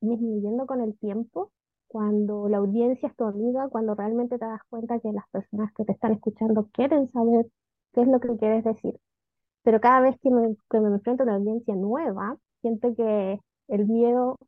disminuyendo 0.00 0.67
con 0.67 0.81
el 0.81 0.99
tiempo 0.99 1.52
cuando 1.87 2.49
la 2.49 2.59
audiencia 2.59 3.09
es 3.09 3.17
tu 3.17 3.25
amiga, 3.25 3.69
cuando 3.69 3.95
realmente 3.95 4.38
te 4.38 4.45
das 4.45 4.61
cuenta 4.69 5.00
que 5.00 5.12
las 5.12 5.28
personas 5.31 5.73
que 5.75 5.85
te 5.85 5.93
están 5.93 6.12
escuchando 6.12 6.69
quieren 6.73 7.11
saber 7.12 7.47
qué 7.95 8.02
es 8.02 8.09
lo 8.09 8.21
que 8.21 8.37
quieres 8.37 8.64
decir. 8.64 8.99
pero 9.64 9.81
cada 9.81 10.00
vez 10.00 10.17
que 10.23 10.31
me, 10.31 10.57
que 10.71 10.81
me 10.81 10.88
enfrento 10.88 11.23
a 11.23 11.26
una 11.26 11.37
audiencia 11.37 11.75
nueva, 11.76 12.37
siento 12.62 12.95
que 12.97 13.40
el 13.69 13.87
miedo 13.87 14.38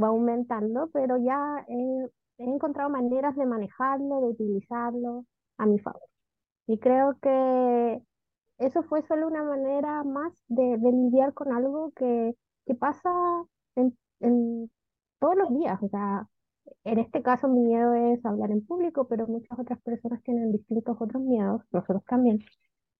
va 0.00 0.08
aumentando, 0.08 0.90
pero 0.92 1.16
ya 1.18 1.64
he, 1.68 2.10
encontrado 2.38 2.90
maneras 2.90 3.36
de 3.36 3.46
manejarlo, 3.46 4.20
de 4.20 4.26
utilizarlo 4.28 5.24
a 5.58 5.66
mi 5.66 5.78
favor. 5.78 6.02
Y 6.66 6.78
creo 6.78 7.16
que 7.22 8.02
eso 8.58 8.82
fue 8.84 9.02
solo 9.06 9.28
una 9.28 9.44
manera 9.44 10.02
más 10.04 10.32
de 10.48 10.78
lidiar 10.78 11.34
con 11.34 11.52
algo 11.52 11.92
que, 11.96 12.34
que 12.66 12.74
pasa 12.74 13.10
en, 13.76 13.96
en 14.20 14.70
todos 15.20 15.36
los 15.36 15.50
días. 15.54 15.82
O 15.82 15.88
sea, 15.88 16.28
en 16.84 16.98
este 16.98 17.22
caso 17.22 17.48
mi 17.48 17.60
miedo 17.62 17.94
es 17.94 18.24
hablar 18.24 18.50
en 18.50 18.66
público, 18.66 19.06
pero 19.08 19.26
muchas 19.26 19.58
otras 19.58 19.80
personas 19.82 20.22
tienen 20.22 20.52
distintos 20.52 20.96
otros 21.00 21.22
miedos, 21.22 21.62
nosotros 21.72 22.04
también. 22.06 22.40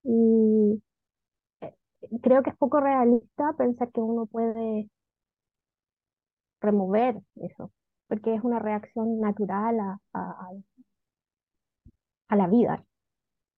Y 0.03 0.83
eh, 1.61 1.75
creo 2.23 2.43
que 2.43 2.51
es 2.51 2.57
poco 2.57 2.79
realista 2.81 3.53
pensar 3.57 3.91
que 3.91 4.01
uno 4.01 4.25
puede 4.27 4.89
remover 6.61 7.21
eso, 7.35 7.71
porque 8.07 8.35
es 8.35 8.43
una 8.43 8.59
reacción 8.59 9.19
natural 9.21 9.79
a, 9.79 9.99
a, 10.13 10.49
a 12.27 12.35
la 12.35 12.47
vida. 12.47 12.83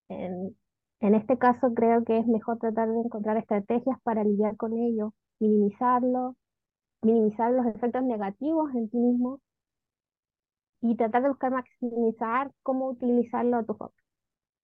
En, 0.10 0.58
en 1.02 1.16
este 1.16 1.38
caso 1.38 1.74
creo 1.76 2.04
que 2.06 2.20
es 2.20 2.28
mejor 2.28 2.60
tratar 2.60 2.90
de 2.90 3.00
encontrar 3.02 3.38
estrategias 3.38 4.00
para 4.04 4.24
lidiar 4.26 4.58
con 4.58 4.74
ello, 4.74 5.14
minimizarlo, 5.40 6.36
minimizar 7.02 7.52
los 7.52 7.66
efectos 7.68 8.04
negativos 8.04 8.74
en 8.74 8.90
ti 8.90 8.98
mismo 8.98 9.42
y 10.82 10.96
tratar 10.96 11.24
de 11.24 11.30
buscar 11.30 11.52
maximizar 11.52 12.52
cómo 12.64 12.90
utilizarlo 12.90 13.58
a 13.58 13.64
tu 13.64 13.74
favor. 13.76 13.94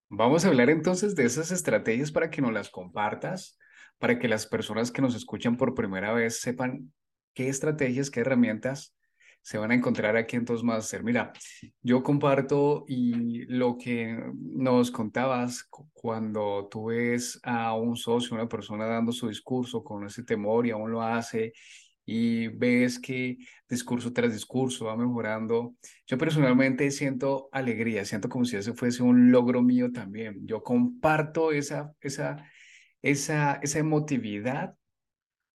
Vamos 0.09 0.45
a 0.45 0.49
hablar 0.49 0.69
entonces 0.69 1.15
de 1.15 1.25
esas 1.25 1.51
estrategias 1.51 2.11
para 2.11 2.29
que 2.29 2.41
nos 2.41 2.53
las 2.53 2.69
compartas, 2.69 3.57
para 3.97 4.19
que 4.19 4.27
las 4.27 4.45
personas 4.45 4.91
que 4.91 5.01
nos 5.01 5.15
escuchan 5.15 5.57
por 5.57 5.73
primera 5.73 6.13
vez 6.13 6.39
sepan 6.39 6.93
qué 7.33 7.49
estrategias, 7.49 8.11
qué 8.11 8.19
herramientas 8.19 8.95
se 9.43 9.57
van 9.57 9.71
a 9.71 9.75
encontrar 9.75 10.15
aquí 10.15 10.37
en 10.37 10.45
Toastmaster. 10.45 11.03
Mira, 11.03 11.33
yo 11.81 12.01
comparto 12.01 12.85
y 12.87 13.45
lo 13.45 13.77
que 13.77 14.17
nos 14.37 14.89
contabas 14.89 15.67
cuando 15.91 16.69
tú 16.71 16.85
ves 16.85 17.39
a 17.43 17.75
un 17.75 17.97
socio, 17.97 18.35
una 18.35 18.47
persona 18.47 18.85
dando 18.85 19.11
su 19.11 19.27
discurso 19.27 19.83
con 19.83 20.05
ese 20.05 20.23
temor 20.23 20.65
y 20.65 20.71
aún 20.71 20.91
lo 20.91 21.01
hace 21.01 21.51
y 22.05 22.47
ves 22.47 22.99
que 22.99 23.37
discurso 23.67 24.13
tras 24.13 24.31
discurso 24.31 24.85
va 24.85 24.95
mejorando. 24.95 25.75
Yo 26.07 26.17
personalmente 26.17 26.89
siento 26.89 27.49
alegría, 27.51 28.05
siento 28.05 28.29
como 28.29 28.45
si 28.45 28.55
ese 28.55 28.73
fuese 28.73 29.03
un 29.03 29.29
logro 29.29 29.61
mío 29.61 29.91
también. 29.91 30.47
Yo 30.47 30.63
comparto 30.63 31.51
esa, 31.51 31.93
esa, 31.99 32.49
esa, 33.01 33.59
esa 33.61 33.79
emotividad 33.79 34.75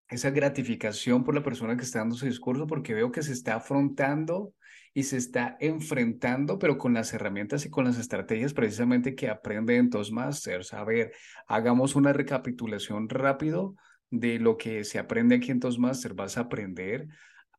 esa 0.08 0.30
gratificación 0.30 1.24
por 1.24 1.34
la 1.34 1.42
persona 1.42 1.76
que 1.76 1.84
está 1.84 2.00
dando 2.00 2.16
su 2.16 2.26
discurso, 2.26 2.66
porque 2.66 2.94
veo 2.94 3.12
que 3.12 3.22
se 3.22 3.32
está 3.32 3.56
afrontando 3.56 4.54
y 4.94 5.02
se 5.04 5.18
está 5.18 5.56
enfrentando, 5.60 6.58
pero 6.58 6.78
con 6.78 6.94
las 6.94 7.12
herramientas 7.12 7.66
y 7.66 7.70
con 7.70 7.84
las 7.84 7.98
estrategias 7.98 8.54
precisamente 8.54 9.14
que 9.14 9.28
aprende 9.28 9.76
en 9.76 9.90
Toastmasters. 9.90 10.72
A 10.72 10.84
ver, 10.84 11.12
hagamos 11.46 11.94
una 11.94 12.12
recapitulación 12.12 13.08
rápido 13.08 13.76
de 14.10 14.38
lo 14.38 14.56
que 14.56 14.84
se 14.84 14.98
aprende 14.98 15.36
aquí 15.36 15.50
en 15.50 15.60
Toastmasters. 15.60 16.14
Vas 16.14 16.38
a 16.38 16.42
aprender 16.42 17.06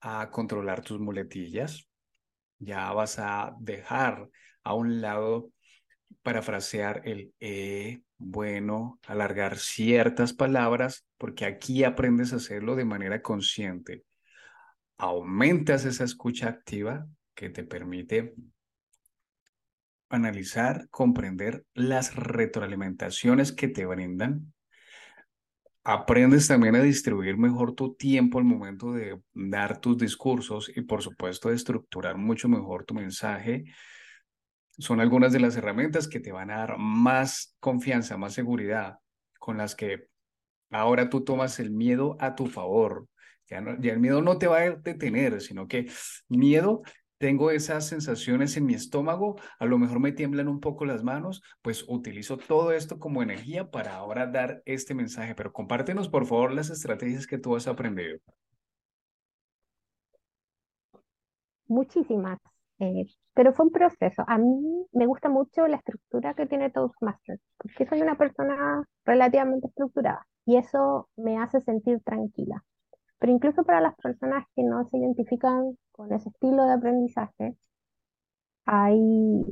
a 0.01 0.29
controlar 0.31 0.81
tus 0.81 0.99
muletillas, 0.99 1.87
ya 2.57 2.91
vas 2.93 3.19
a 3.19 3.55
dejar 3.59 4.27
a 4.63 4.73
un 4.73 5.01
lado 5.01 5.51
parafrasear 6.23 7.01
el 7.05 7.33
eh, 7.39 8.01
bueno, 8.19 8.99
alargar 9.07 9.57
ciertas 9.57 10.33
palabras, 10.33 11.05
porque 11.17 11.45
aquí 11.45 11.85
aprendes 11.85 12.33
a 12.33 12.35
hacerlo 12.35 12.75
de 12.75 12.85
manera 12.85 13.21
consciente. 13.21 14.03
Aumentas 14.97 15.85
esa 15.85 16.03
escucha 16.03 16.49
activa 16.49 17.07
que 17.33 17.49
te 17.49 17.63
permite 17.63 18.35
analizar, 20.09 20.89
comprender 20.89 21.63
las 21.73 22.15
retroalimentaciones 22.15 23.53
que 23.53 23.69
te 23.69 23.85
brindan. 23.85 24.53
Aprendes 25.85 26.47
también 26.47 26.75
a 26.75 26.81
distribuir 26.81 27.37
mejor 27.37 27.73
tu 27.73 27.95
tiempo 27.95 28.37
al 28.37 28.43
momento 28.43 28.91
de 28.91 29.21
dar 29.33 29.79
tus 29.79 29.97
discursos 29.97 30.69
y 30.75 30.81
por 30.81 31.01
supuesto 31.01 31.49
de 31.49 31.55
estructurar 31.55 32.17
mucho 32.17 32.49
mejor 32.49 32.83
tu 32.83 32.93
mensaje 32.93 33.63
son 34.79 35.01
algunas 35.01 35.31
de 35.33 35.39
las 35.39 35.55
herramientas 35.55 36.07
que 36.07 36.19
te 36.19 36.31
van 36.31 36.51
a 36.51 36.57
dar 36.57 36.77
más 36.77 37.55
confianza, 37.59 38.17
más 38.17 38.33
seguridad, 38.33 38.99
con 39.37 39.57
las 39.57 39.75
que 39.75 40.07
ahora 40.71 41.09
tú 41.09 41.23
tomas 41.23 41.59
el 41.59 41.71
miedo 41.71 42.17
a 42.19 42.35
tu 42.35 42.47
favor. 42.47 43.07
Ya, 43.47 43.57
el 43.57 43.99
miedo 43.99 44.21
no 44.21 44.37
te 44.37 44.47
va 44.47 44.57
a 44.57 44.69
detener, 44.69 45.41
sino 45.41 45.67
que 45.67 45.91
miedo, 46.27 46.83
tengo 47.17 47.51
esas 47.51 47.87
sensaciones 47.87 48.55
en 48.55 48.65
mi 48.65 48.75
estómago, 48.75 49.35
a 49.59 49.65
lo 49.65 49.77
mejor 49.77 49.99
me 49.99 50.13
tiemblan 50.13 50.47
un 50.47 50.61
poco 50.61 50.85
las 50.85 51.03
manos, 51.03 51.41
pues 51.61 51.83
utilizo 51.87 52.37
todo 52.37 52.71
esto 52.71 52.99
como 52.99 53.21
energía 53.21 53.69
para 53.69 53.95
ahora 53.95 54.27
dar 54.27 54.61
este 54.65 54.93
mensaje. 54.93 55.35
Pero 55.35 55.51
compártenos, 55.51 56.07
por 56.07 56.25
favor, 56.25 56.53
las 56.53 56.69
estrategias 56.69 57.27
que 57.27 57.37
tú 57.37 57.55
has 57.55 57.67
aprendido. 57.67 58.19
Muchísimas. 61.67 62.39
Eh, 62.79 63.05
pero 63.33 63.53
fue 63.53 63.65
un 63.65 63.71
proceso. 63.71 64.23
A 64.27 64.37
mí 64.37 64.85
me 64.93 65.05
gusta 65.05 65.29
mucho 65.29 65.67
la 65.67 65.77
estructura 65.77 66.33
que 66.33 66.45
tiene 66.47 66.69
Toastmasters, 66.69 67.41
porque 67.57 67.85
soy 67.85 68.01
una 68.01 68.17
persona 68.17 68.83
relativamente 69.05 69.67
estructurada 69.67 70.25
y 70.45 70.57
eso 70.57 71.09
me 71.17 71.37
hace 71.37 71.59
sentir 71.61 72.01
tranquila. 72.03 72.63
Pero 73.19 73.33
incluso 73.33 73.63
para 73.65 73.81
las 73.81 73.95
personas 73.95 74.45
que 74.55 74.63
no 74.63 74.87
se 74.89 74.97
identifican 74.97 75.77
con 75.91 76.13
ese 76.13 76.29
estilo 76.29 76.65
de 76.65 76.73
aprendizaje, 76.73 77.55
hay 78.65 79.43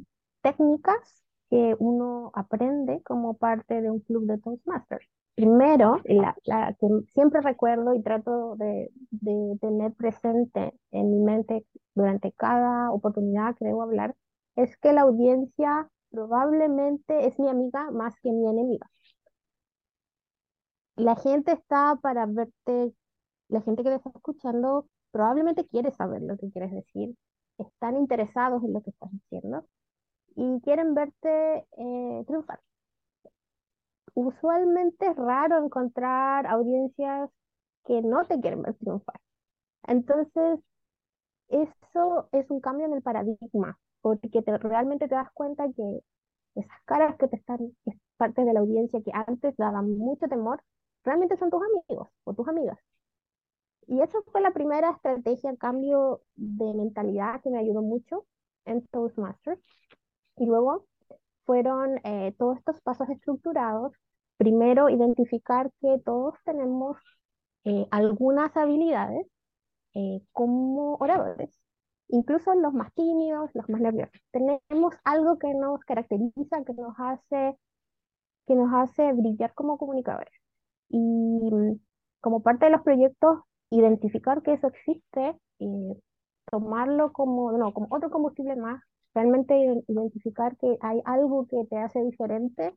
técnicas 0.42 1.24
que 1.50 1.76
uno 1.80 2.32
aprende 2.34 3.02
como 3.04 3.36
parte 3.38 3.82
de 3.82 3.90
un 3.92 4.00
club 4.02 4.26
de 4.28 4.38
Toastmasters. 4.38 5.08
Primero, 5.38 6.02
la, 6.06 6.36
la 6.46 6.74
que 6.80 6.88
siempre 7.14 7.42
recuerdo 7.42 7.94
y 7.94 8.02
trato 8.02 8.56
de, 8.56 8.90
de, 9.12 9.58
tener 9.62 9.94
presente 9.94 10.74
en 10.90 11.12
mi 11.12 11.20
mente 11.20 11.64
durante 11.94 12.32
cada 12.32 12.92
oportunidad 12.92 13.56
que 13.56 13.66
debo 13.66 13.84
hablar, 13.84 14.16
es 14.56 14.76
que 14.78 14.94
la 14.94 15.02
audiencia 15.02 15.92
probablemente 16.10 17.28
es 17.28 17.38
mi 17.40 17.50
amiga 17.50 17.92
más 17.92 18.16
que 18.22 18.32
mi 18.32 18.48
enemiga. 18.50 18.90
La 20.96 21.16
gente 21.16 21.52
está 21.52 22.00
para 22.02 22.26
verte, 22.26 22.96
la 23.50 23.62
gente 23.62 23.84
que 23.84 23.90
te 23.90 23.96
está 23.98 24.10
escuchando 24.16 24.88
probablemente 25.12 25.68
quiere 25.68 25.92
saber 25.92 26.24
lo 26.24 26.36
que 26.38 26.50
quieres 26.50 26.72
decir, 26.72 27.16
están 27.60 27.96
interesados 27.96 28.64
en 28.64 28.74
lo 28.74 28.82
que 28.82 28.90
estás 28.90 29.12
diciendo 29.12 29.68
y 30.36 30.60
quieren 30.62 30.96
verte 30.96 31.68
eh, 31.78 32.24
triunfar 32.26 32.60
usualmente 34.18 35.06
es 35.08 35.16
raro 35.16 35.64
encontrar 35.64 36.48
audiencias 36.48 37.30
que 37.86 38.02
no 38.02 38.26
te 38.26 38.40
quieren 38.42 38.64
ver 38.64 38.74
triunfar. 38.76 39.20
Entonces, 39.84 40.60
eso 41.50 42.30
es 42.32 42.50
un 42.50 42.60
cambio 42.60 42.88
en 42.88 42.94
el 42.94 43.04
paradigma, 43.04 43.78
porque 44.02 44.42
te, 44.42 44.58
realmente 44.58 45.08
te 45.08 45.16
das 45.16 45.32
cuenta 45.34 45.66
que 45.72 46.00
esas 46.56 46.82
caras 46.86 47.16
que 47.18 47.28
te 47.28 47.36
están, 47.38 47.60
es 47.86 47.96
parte 48.18 48.44
de 48.44 48.54
la 48.54 48.62
audiencia 48.62 49.02
que 49.04 49.12
antes 49.14 49.56
daban 49.58 49.96
mucho 49.98 50.28
temor, 50.28 50.64
realmente 51.04 51.38
son 51.38 51.52
tus 51.52 51.62
amigos 51.62 52.10
o 52.24 52.34
tus 52.34 52.48
amigas. 52.48 52.80
Y 53.88 54.02
eso 54.02 54.24
fue 54.32 54.42
la 54.42 54.52
primera 54.52 54.92
estrategia, 54.92 55.56
cambio 55.58 56.22
de 56.36 56.74
mentalidad 56.74 57.40
que 57.42 57.52
me 57.52 57.60
ayudó 57.60 57.84
mucho 57.84 58.26
en 58.66 58.86
Toastmasters. 58.88 59.62
Y 60.38 60.46
luego 60.48 60.88
fueron 61.46 62.00
eh, 62.04 62.34
todos 62.38 62.58
estos 62.58 62.82
pasos 62.82 63.10
estructurados 63.10 63.94
primero 64.38 64.90
identificar 64.90 65.72
que 65.82 66.00
todos 66.06 66.36
tenemos 66.46 66.98
eh, 67.66 67.88
algunas 67.92 68.56
habilidades 68.56 69.28
eh, 69.94 70.22
como 70.32 70.96
oradores, 70.96 71.50
incluso 72.10 72.54
los 72.56 72.74
más 72.74 72.94
tímidos, 72.94 73.50
los 73.54 73.68
más 73.70 73.82
nerviosos. 73.82 74.22
Tenemos 74.32 74.96
algo 75.04 75.38
que 75.40 75.54
nos 75.54 75.82
caracteriza, 75.82 76.64
que 76.66 76.74
nos 76.74 76.96
hace, 76.98 77.58
que 78.48 78.56
nos 78.56 78.74
hace 78.74 79.14
brillar 79.14 79.54
como 79.54 79.78
comunicadores. 79.78 80.34
Y 80.90 80.98
mm, 81.00 81.80
como 82.22 82.42
parte 82.44 82.66
de 82.66 82.72
los 82.72 82.82
proyectos, 82.84 83.40
identificar 83.70 84.42
que 84.44 84.54
eso 84.54 84.68
existe, 84.68 85.36
y 85.60 85.94
tomarlo 86.50 87.12
como, 87.12 87.52
no, 87.52 87.74
como 87.74 87.88
otro 87.90 88.10
combustible 88.10 88.56
más, 88.56 88.82
realmente 89.14 89.56
identificar 89.88 90.56
que 90.58 90.78
hay 90.82 91.02
algo 91.06 91.48
que 91.48 91.66
te 91.70 91.78
hace 91.78 92.04
diferente 92.04 92.76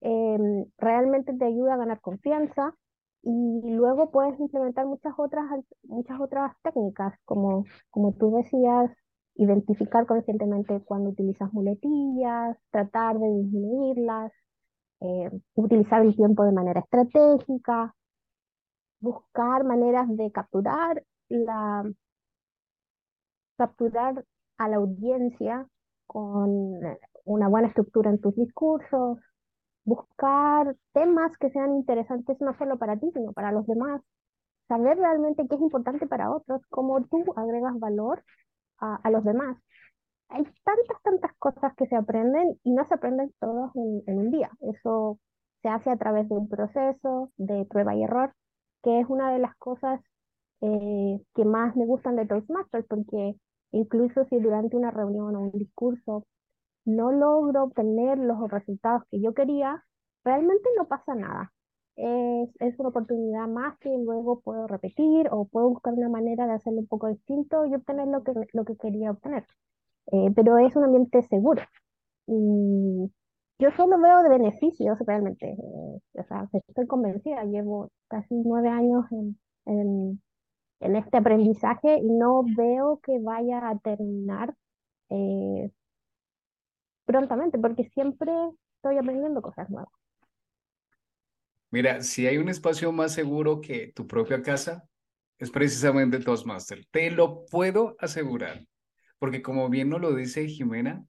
Em, 0.00 0.66
realmente 0.78 1.34
te 1.34 1.44
ayuda 1.44 1.74
a 1.74 1.76
ganar 1.78 2.00
confianza 2.00 2.74
y 3.22 3.60
luego 3.70 4.10
puedes 4.10 4.38
implementar 4.40 4.86
muchas 4.86 5.12
otras, 5.18 5.44
muchas 5.82 6.18
otras 6.20 6.54
técnicas, 6.62 7.14
como, 7.24 7.64
como 7.90 8.14
tú 8.14 8.30
decías, 8.36 8.90
identificar 9.36 10.06
conscientemente 10.06 10.80
cuando 10.84 11.10
utilizas 11.10 11.52
muletillas, 11.52 12.56
tratar 12.70 13.18
de 13.18 13.28
disminuirlas, 13.28 14.32
eh, 15.00 15.30
utilizar 15.54 16.02
el 16.02 16.16
tiempo 16.16 16.44
de 16.44 16.52
manera 16.52 16.80
estratégica, 16.80 17.94
buscar 19.00 19.64
maneras 19.64 20.06
de 20.16 20.30
capturar 20.30 21.02
la 21.28 21.84
capturar 23.56 24.24
a 24.56 24.68
la 24.68 24.76
audiencia 24.76 25.66
con 26.06 26.80
una 27.24 27.48
buena 27.48 27.68
estructura 27.68 28.10
en 28.10 28.20
tus 28.20 28.34
discursos, 28.34 29.18
buscar 29.90 30.76
temas 30.92 31.36
que 31.38 31.50
sean 31.50 31.74
interesantes 31.74 32.40
no 32.40 32.56
solo 32.58 32.78
para 32.78 32.96
ti, 32.96 33.10
sino 33.12 33.32
para 33.32 33.52
los 33.52 33.66
demás, 33.66 34.00
saber 34.68 34.96
realmente 34.98 35.46
qué 35.48 35.56
es 35.56 35.60
importante 35.60 36.06
para 36.06 36.30
otros, 36.30 36.62
cómo 36.70 37.02
tú 37.06 37.24
agregas 37.36 37.78
valor 37.80 38.22
a, 38.78 38.96
a 39.02 39.10
los 39.10 39.24
demás. 39.24 39.56
Hay 40.28 40.44
tantas, 40.64 41.02
tantas 41.02 41.32
cosas 41.38 41.74
que 41.76 41.86
se 41.86 41.96
aprenden 41.96 42.56
y 42.62 42.70
no 42.70 42.86
se 42.86 42.94
aprenden 42.94 43.32
todos 43.40 43.74
en, 43.74 44.02
en 44.06 44.18
un 44.18 44.30
día. 44.30 44.50
Eso 44.60 45.18
se 45.62 45.68
hace 45.68 45.90
a 45.90 45.96
través 45.96 46.28
de 46.28 46.36
un 46.36 46.48
proceso 46.48 47.32
de 47.36 47.64
prueba 47.64 47.96
y 47.96 48.04
error, 48.04 48.32
que 48.82 49.00
es 49.00 49.06
una 49.08 49.32
de 49.32 49.40
las 49.40 49.56
cosas 49.56 50.00
eh, 50.60 51.20
que 51.34 51.44
más 51.44 51.74
me 51.74 51.86
gustan 51.86 52.14
de 52.14 52.26
Toastmasters, 52.26 52.86
porque 52.86 53.34
incluso 53.72 54.24
si 54.26 54.38
durante 54.38 54.76
una 54.76 54.92
reunión 54.92 55.34
o 55.34 55.40
un 55.40 55.50
discurso 55.50 56.24
no 56.84 57.12
logro 57.12 57.64
obtener 57.64 58.18
los 58.18 58.50
resultados 58.50 59.02
que 59.10 59.20
yo 59.20 59.34
quería, 59.34 59.84
realmente 60.24 60.68
no 60.76 60.88
pasa 60.88 61.14
nada. 61.14 61.52
Es, 61.96 62.50
es, 62.60 62.78
una 62.78 62.88
oportunidad 62.90 63.46
más 63.48 63.78
que 63.78 63.90
luego 63.90 64.40
puedo 64.40 64.66
repetir 64.66 65.28
o 65.30 65.46
puedo 65.46 65.68
buscar 65.68 65.92
una 65.94 66.08
manera 66.08 66.46
de 66.46 66.54
hacerlo 66.54 66.80
un 66.80 66.86
poco 66.86 67.08
distinto 67.08 67.66
y 67.66 67.74
obtener 67.74 68.08
lo 68.08 68.22
que, 68.24 68.32
lo 68.52 68.64
que 68.64 68.76
quería 68.76 69.10
obtener. 69.10 69.44
Eh, 70.12 70.30
pero 70.34 70.58
es 70.58 70.74
un 70.76 70.84
ambiente 70.84 71.22
seguro. 71.22 71.62
Y 72.26 73.10
yo 73.58 73.70
solo 73.76 74.00
veo 74.00 74.22
de 74.22 74.30
beneficios 74.30 74.98
realmente. 75.06 75.50
Eh, 75.50 76.20
o 76.20 76.24
sea, 76.24 76.48
estoy 76.52 76.86
convencida, 76.86 77.44
llevo 77.44 77.90
casi 78.08 78.34
nueve 78.34 78.70
años 78.70 79.04
en, 79.12 79.38
en, 80.80 80.96
este 80.96 81.18
aprendizaje 81.18 81.98
y 81.98 82.10
no 82.10 82.42
veo 82.56 83.00
que 83.02 83.18
vaya 83.20 83.68
a 83.68 83.78
terminar 83.78 84.54
eh, 85.10 85.70
prontamente, 87.10 87.58
porque 87.58 87.90
siempre 87.92 88.30
estoy 88.76 88.98
aprendiendo 88.98 89.42
cosas 89.42 89.68
nuevas. 89.68 89.92
Mira, 91.70 92.02
si 92.02 92.26
hay 92.26 92.38
un 92.38 92.48
espacio 92.48 92.92
más 92.92 93.12
seguro 93.12 93.60
que 93.60 93.92
tu 93.92 94.06
propia 94.06 94.42
casa, 94.42 94.84
es 95.38 95.50
precisamente 95.50 96.20
Toastmaster. 96.20 96.86
Te 96.90 97.10
lo 97.10 97.46
puedo 97.46 97.96
asegurar. 97.98 98.64
Porque 99.18 99.42
como 99.42 99.68
bien 99.68 99.88
nos 99.88 100.00
lo 100.00 100.14
dice 100.14 100.46
Jimena, 100.46 101.04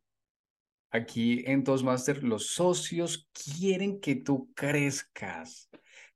aquí 0.89 1.43
en 1.46 1.63
Toastmaster 1.63 2.24
los 2.24 2.48
socios 2.48 3.29
quieren 3.31 4.00
que 4.00 4.15
tú 4.15 4.51
crezcas. 4.55 5.70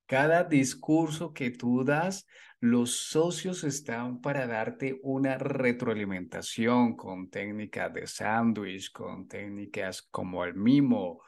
Cada 0.06 0.44
discurso 0.44 1.34
que 1.34 1.51
tú 1.51 1.84
das, 1.84 2.25
los 2.65 2.98
socios 2.98 3.63
están 3.63 4.22
para 4.22 4.48
darte 4.48 5.00
una 5.03 5.38
retroalimentación 5.38 6.95
con 6.95 7.29
técnicas 7.29 7.93
de 7.93 8.07
sándwich, 8.07 8.91
con 8.91 9.27
técnicas 9.27 10.01
como 10.01 10.43
el 10.43 10.55
mimo, 10.55 11.22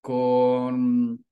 con 0.00 1.22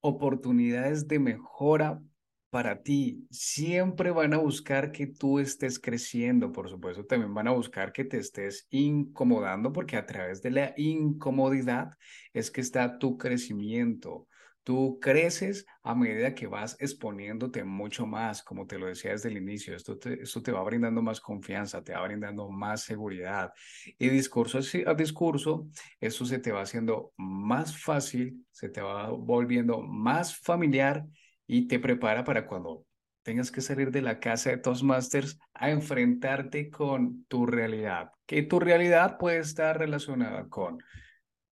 oportunidades 0.00 1.06
de 1.06 1.18
mejora 1.20 2.02
para 2.50 2.82
ti. 2.82 3.24
Siempre 3.30 4.10
van 4.10 4.34
a 4.34 4.38
buscar 4.38 4.90
que 4.90 5.06
tú 5.06 5.38
estés 5.38 5.78
creciendo, 5.78 6.50
por 6.50 6.68
supuesto, 6.68 7.06
también 7.06 7.32
van 7.34 7.46
a 7.48 7.52
buscar 7.52 7.92
que 7.92 8.04
te 8.04 8.18
estés 8.18 8.66
incomodando 8.70 9.72
porque 9.72 9.96
a 9.96 10.06
través 10.06 10.42
de 10.42 10.50
la 10.50 10.74
incomodidad 10.76 11.90
es 12.32 12.50
que 12.50 12.60
está 12.60 12.98
tu 12.98 13.16
crecimiento. 13.16 14.26
Tú 14.64 14.98
creces 14.98 15.66
a 15.82 15.94
medida 15.94 16.34
que 16.34 16.46
vas 16.46 16.74
exponiéndote 16.80 17.64
mucho 17.64 18.06
más, 18.06 18.42
como 18.42 18.66
te 18.66 18.78
lo 18.78 18.86
decía 18.86 19.10
desde 19.10 19.28
el 19.28 19.36
inicio. 19.36 19.76
Esto 19.76 19.98
te, 19.98 20.22
esto 20.22 20.42
te 20.42 20.52
va 20.52 20.64
brindando 20.64 21.02
más 21.02 21.20
confianza, 21.20 21.84
te 21.84 21.92
va 21.92 22.02
brindando 22.02 22.48
más 22.48 22.82
seguridad. 22.82 23.52
Y 23.98 24.08
discurso 24.08 24.60
a 24.86 24.94
discurso, 24.94 25.68
eso 26.00 26.24
se 26.24 26.38
te 26.38 26.50
va 26.50 26.62
haciendo 26.62 27.12
más 27.18 27.78
fácil, 27.78 28.46
se 28.50 28.70
te 28.70 28.80
va 28.80 29.10
volviendo 29.10 29.82
más 29.82 30.34
familiar 30.34 31.04
y 31.46 31.68
te 31.68 31.78
prepara 31.78 32.24
para 32.24 32.46
cuando 32.46 32.86
tengas 33.22 33.50
que 33.50 33.60
salir 33.60 33.90
de 33.90 34.00
la 34.00 34.18
casa 34.18 34.48
de 34.48 34.56
Toastmasters 34.56 35.38
a 35.52 35.70
enfrentarte 35.70 36.70
con 36.70 37.26
tu 37.26 37.44
realidad. 37.44 38.12
Que 38.24 38.42
tu 38.42 38.60
realidad 38.60 39.18
puede 39.18 39.40
estar 39.40 39.78
relacionada 39.78 40.48
con 40.48 40.78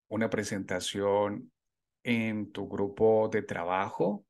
una 0.08 0.30
presentación 0.30 1.51
en 2.04 2.52
tu 2.52 2.68
grupo 2.68 3.28
de 3.28 3.42
trabajo, 3.42 4.24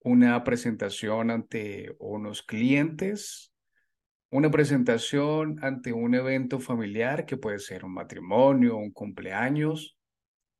una 0.00 0.44
presentación 0.44 1.30
ante 1.30 1.96
unos 1.98 2.42
clientes, 2.42 3.52
una 4.30 4.50
presentación 4.50 5.58
ante 5.62 5.92
un 5.92 6.14
evento 6.14 6.60
familiar 6.60 7.24
que 7.24 7.36
puede 7.36 7.58
ser 7.58 7.84
un 7.84 7.94
matrimonio, 7.94 8.76
un 8.76 8.90
cumpleaños, 8.90 9.96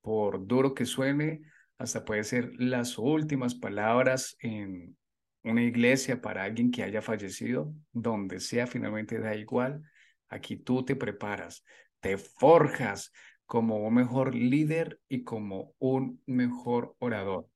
por 0.00 0.46
duro 0.46 0.74
que 0.74 0.86
suene, 0.86 1.42
hasta 1.78 2.04
puede 2.04 2.24
ser 2.24 2.52
las 2.58 2.98
últimas 2.98 3.54
palabras 3.54 4.36
en 4.40 4.96
una 5.42 5.62
iglesia 5.62 6.20
para 6.20 6.44
alguien 6.44 6.70
que 6.70 6.82
haya 6.82 7.02
fallecido, 7.02 7.74
donde 7.92 8.40
sea 8.40 8.66
finalmente 8.66 9.18
da 9.18 9.34
igual. 9.34 9.82
Aquí 10.28 10.56
tú 10.56 10.84
te 10.84 10.96
preparas, 10.96 11.64
te 12.00 12.16
forjas 12.16 13.12
como 13.46 13.76
un 13.78 13.94
mejor 13.94 14.34
líder 14.34 15.00
y 15.08 15.24
como 15.24 15.74
un 15.78 16.22
mejor 16.26 16.96
orador. 16.98 17.48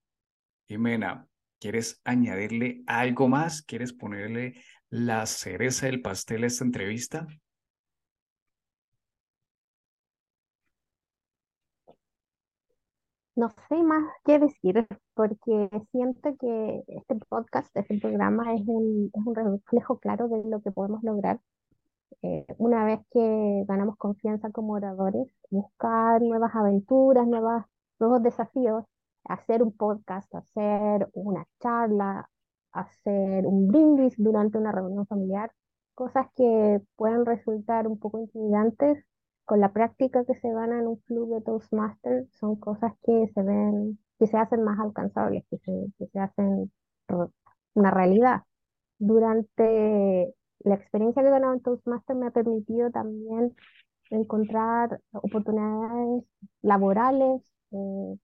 Jimena, 0.68 1.28
¿quieres 1.60 2.00
añadirle 2.04 2.82
algo 2.86 3.28
más? 3.28 3.62
¿Quieres 3.62 3.92
ponerle 3.92 4.62
la 4.90 5.26
cereza 5.26 5.86
del 5.86 6.02
pastel 6.02 6.44
a 6.44 6.46
esta 6.48 6.64
entrevista? 6.64 7.26
No 13.36 13.50
sé 13.68 13.82
más 13.84 14.02
qué 14.24 14.38
decir, 14.40 14.84
porque 15.14 15.70
siento 15.92 16.36
que 16.40 16.82
este 16.88 17.14
podcast, 17.28 17.74
este 17.76 17.98
programa 18.00 18.52
es 18.54 18.62
un, 18.66 19.10
es 19.14 19.24
un 19.24 19.34
reflejo 19.34 20.00
claro 20.00 20.26
de 20.28 20.42
lo 20.48 20.60
que 20.60 20.72
podemos 20.72 21.02
lograr 21.04 21.38
eh, 22.22 22.46
una 22.58 22.84
vez 22.84 23.00
que 23.10 23.64
ganamos 23.66 23.96
confianza 23.96 24.50
como 24.50 24.74
oradores, 24.74 25.28
buscar 25.50 26.22
nuevas 26.22 26.54
aventuras, 26.54 27.26
nuevas, 27.26 27.66
nuevos 27.98 28.22
desafíos, 28.22 28.84
hacer 29.24 29.62
un 29.62 29.72
podcast, 29.76 30.34
hacer 30.34 31.08
una 31.14 31.46
charla, 31.60 32.28
hacer 32.72 33.46
un 33.46 33.68
brindis 33.68 34.14
durante 34.18 34.58
una 34.58 34.72
reunión 34.72 35.06
familiar, 35.06 35.52
cosas 35.94 36.26
que 36.36 36.80
pueden 36.96 37.26
resultar 37.26 37.86
un 37.88 37.98
poco 37.98 38.18
intimidantes, 38.20 39.04
con 39.44 39.60
la 39.60 39.72
práctica 39.72 40.24
que 40.26 40.34
se 40.34 40.52
gana 40.52 40.78
en 40.78 40.86
un 40.86 40.96
club 40.96 41.30
de 41.34 41.40
Toastmasters, 41.40 42.28
son 42.38 42.56
cosas 42.56 42.92
que 43.02 43.28
se 43.34 43.42
ven, 43.42 43.98
que 44.18 44.26
se 44.26 44.36
hacen 44.36 44.62
más 44.62 44.78
alcanzables, 44.78 45.44
que 45.50 45.58
se, 45.58 45.72
que 45.98 46.06
se 46.08 46.18
hacen 46.20 46.70
una 47.74 47.90
realidad. 47.90 48.42
Durante 48.98 50.34
la 50.60 50.74
experiencia 50.74 51.22
que 51.22 51.28
he 51.28 51.32
ganado 51.32 51.54
en 51.54 51.60
Toastmasters 51.60 52.18
me 52.18 52.26
ha 52.26 52.30
permitido 52.30 52.90
también 52.90 53.54
encontrar 54.10 55.00
oportunidades 55.12 56.24
laborales 56.62 57.42
eh, 57.72 58.18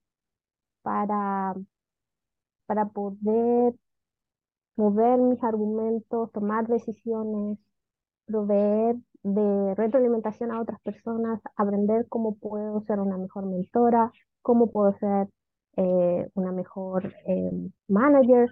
para, 0.82 1.54
para 2.66 2.86
poder 2.88 3.74
mover 4.76 5.18
mis 5.18 5.42
argumentos, 5.42 6.32
tomar 6.32 6.66
decisiones, 6.66 7.58
proveer 8.26 8.96
de 9.22 9.74
retroalimentación 9.74 10.50
a 10.52 10.60
otras 10.60 10.80
personas, 10.82 11.40
aprender 11.56 12.06
cómo 12.08 12.36
puedo 12.36 12.82
ser 12.86 13.00
una 13.00 13.16
mejor 13.18 13.46
mentora, 13.46 14.12
cómo 14.42 14.70
puedo 14.70 14.92
ser 14.98 15.28
eh, 15.76 16.28
una 16.34 16.52
mejor 16.52 17.14
eh, 17.26 17.50
manager 17.88 18.50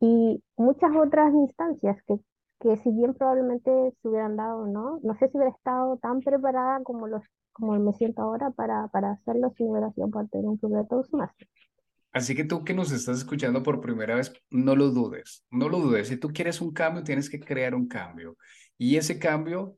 y 0.00 0.42
muchas 0.56 0.90
otras 0.96 1.32
instancias 1.34 1.98
que 2.06 2.18
que 2.60 2.76
si 2.78 2.90
bien 2.90 3.14
probablemente 3.14 3.70
se 4.00 4.08
hubieran 4.08 4.36
dado, 4.36 4.66
¿no? 4.66 5.00
No 5.02 5.14
sé 5.18 5.28
si 5.28 5.36
hubiera 5.36 5.54
estado 5.54 5.98
tan 5.98 6.20
preparada 6.20 6.82
como, 6.82 7.06
los, 7.06 7.22
como 7.52 7.78
me 7.78 7.92
siento 7.94 8.22
ahora 8.22 8.50
para, 8.50 8.88
para 8.88 9.12
hacerlo 9.12 9.52
si 9.56 9.64
hubiera 9.64 9.92
sido 9.92 10.10
parte 10.10 10.38
de 10.38 10.44
un 10.44 10.56
club 10.56 10.76
de 10.76 10.84
Toastmasters. 10.86 11.50
Así 12.12 12.34
que 12.34 12.44
tú 12.44 12.64
que 12.64 12.72
nos 12.72 12.92
estás 12.92 13.18
escuchando 13.18 13.62
por 13.62 13.82
primera 13.82 14.16
vez, 14.16 14.32
no 14.48 14.74
lo 14.74 14.88
dudes, 14.88 15.44
no 15.50 15.68
lo 15.68 15.80
dudes. 15.80 16.08
Si 16.08 16.16
tú 16.16 16.28
quieres 16.28 16.62
un 16.62 16.72
cambio, 16.72 17.04
tienes 17.04 17.28
que 17.28 17.38
crear 17.38 17.74
un 17.74 17.88
cambio. 17.88 18.38
Y 18.78 18.96
ese 18.96 19.18
cambio, 19.18 19.76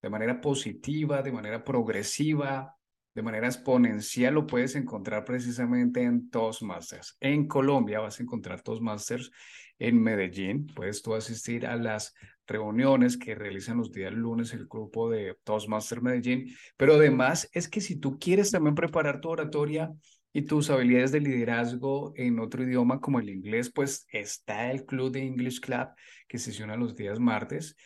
de 0.00 0.08
manera 0.08 0.40
positiva, 0.40 1.20
de 1.22 1.32
manera 1.32 1.64
progresiva, 1.64 2.76
de 3.14 3.22
manera 3.22 3.46
exponencial, 3.46 4.34
lo 4.34 4.46
puedes 4.46 4.76
encontrar 4.76 5.24
precisamente 5.24 6.02
en 6.02 6.30
Toastmasters. 6.30 7.16
En 7.20 7.48
Colombia 7.48 8.00
vas 8.00 8.20
a 8.20 8.22
encontrar 8.22 8.62
Toastmasters 8.62 9.30
en 9.78 10.00
Medellín. 10.00 10.66
Puedes 10.66 11.02
tú 11.02 11.14
asistir 11.14 11.66
a 11.66 11.76
las 11.76 12.14
reuniones 12.46 13.16
que 13.16 13.34
realizan 13.34 13.78
los 13.78 13.90
días 13.92 14.12
lunes 14.12 14.52
el 14.52 14.66
grupo 14.66 15.10
de 15.10 15.36
Toastmasters 15.44 16.02
Medellín. 16.02 16.54
Pero 16.76 16.94
además 16.94 17.48
es 17.52 17.68
que 17.68 17.80
si 17.80 17.96
tú 17.96 18.18
quieres 18.18 18.50
también 18.50 18.74
preparar 18.74 19.20
tu 19.20 19.28
oratoria, 19.28 19.90
y 20.32 20.42
tus 20.42 20.70
habilidades 20.70 21.12
de 21.12 21.20
liderazgo 21.20 22.12
en 22.16 22.38
otro 22.38 22.62
idioma 22.62 23.00
como 23.00 23.18
el 23.18 23.30
inglés, 23.30 23.70
pues 23.70 24.06
está 24.12 24.70
el 24.70 24.84
Club 24.84 25.10
de 25.10 25.22
English 25.22 25.60
Club 25.60 25.88
que 26.28 26.38
sesiona 26.38 26.76
los 26.76 26.94
días 26.94 27.18
martes. 27.18 27.76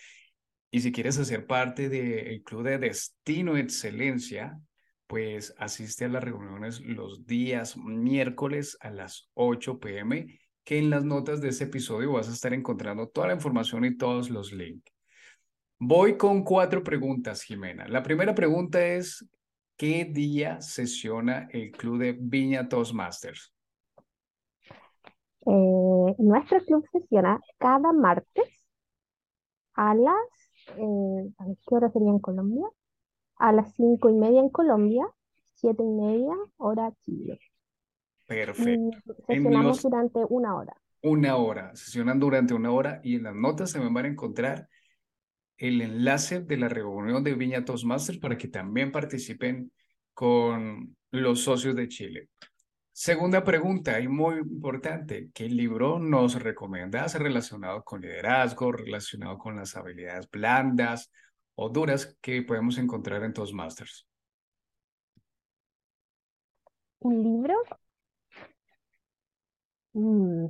Y 0.71 0.81
si 0.81 0.93
quieres 0.93 1.19
hacer 1.19 1.47
parte 1.47 1.89
del 1.89 2.43
Club 2.43 2.65
de 2.65 2.79
Destino 2.79 3.57
Excelencia, 3.57 4.59
pues 5.07 5.55
asiste 5.59 6.07
a 6.07 6.09
las 6.09 6.25
reuniones 6.25 6.81
los 6.81 7.27
días 7.27 7.77
miércoles 7.77 8.77
a 8.81 8.91
las 8.91 9.31
8 9.35 9.79
pm, 9.79 10.39
que 10.65 10.79
en 10.79 10.91
las 10.91 11.05
notas 11.05 11.41
de 11.41 11.51
este 11.51 11.65
episodio 11.65 12.13
vas 12.13 12.29
a 12.29 12.33
estar 12.33 12.55
encontrando 12.55 13.09
toda 13.09 13.29
la 13.29 13.35
información 13.35 13.85
y 13.85 13.97
todos 13.97 14.31
los 14.31 14.53
links. 14.53 14.93
Voy 15.79 16.17
con 16.17 16.45
cuatro 16.45 16.83
preguntas, 16.83 17.43
Jimena. 17.43 17.87
La 17.89 18.03
primera 18.03 18.35
pregunta 18.35 18.83
es, 18.85 19.27
¿qué 19.77 20.07
día 20.07 20.61
sesiona 20.63 21.49
el 21.51 21.73
club 21.73 21.99
de 21.99 22.17
Viña 22.19 22.69
Toastmasters? 22.69 23.53
Eh, 25.47 26.15
nuestro 26.19 26.65
club 26.65 26.87
sesiona 26.91 27.39
cada 27.59 27.93
martes 27.93 28.65
a 29.75 29.95
las, 29.95 30.15
eh, 30.69 31.29
qué 31.37 31.75
hora 31.75 31.91
sería 31.91 32.11
en 32.11 32.21
Colombia? 32.21 32.67
A 33.45 33.53
las 33.53 33.75
cinco 33.75 34.09
y 34.09 34.15
media 34.15 34.41
en 34.41 34.49
Colombia, 34.49 35.05
siete 35.53 35.83
y 35.83 35.87
media 35.87 36.33
hora 36.57 36.91
Chile. 37.05 37.39
Perfecto. 38.27 39.15
sesionamos 39.27 39.83
durante 39.83 40.25
una 40.31 40.57
hora. 40.57 40.75
Una 41.03 41.37
hora, 41.37 41.77
sesionan 41.77 42.19
durante 42.19 42.55
una 42.55 42.71
hora 42.71 43.03
y 43.05 43.17
en 43.17 43.25
las 43.25 43.35
notas 43.35 43.71
se 43.71 43.81
me 43.81 43.91
van 43.91 44.07
a 44.07 44.09
encontrar 44.09 44.67
el 45.59 45.83
enlace 45.83 46.41
de 46.41 46.57
la 46.57 46.71
reunión 46.71 47.23
de 47.23 47.35
Viña 47.35 47.67
Toastmasters 47.67 48.17
para 48.17 48.39
que 48.39 48.49
también 48.49 48.91
participen 48.91 49.71
con 50.15 50.97
los 51.11 51.43
socios 51.43 51.77
de 51.77 51.89
Chile. 51.89 52.31
Segunda 52.93 53.45
pregunta, 53.45 54.01
y 54.01 54.09
muy 54.09 54.37
importante, 54.39 55.29
¿qué 55.35 55.51
libro 55.51 55.99
nos 55.99 56.43
recomiendas 56.43 57.15
relacionado 57.17 57.85
con 57.85 58.01
liderazgo, 58.01 58.73
relacionado 58.73 59.37
con 59.37 59.57
las 59.57 59.77
habilidades 59.77 60.31
blandas 60.31 61.11
o 61.55 61.69
duras 61.69 62.17
que 62.21 62.43
podemos 62.43 62.79
encontrar 62.79 63.23
en 63.23 63.33
Toastmasters? 63.33 64.07
¿Un 67.01 67.23
libro? 67.23 67.55
Mm, 69.93 70.47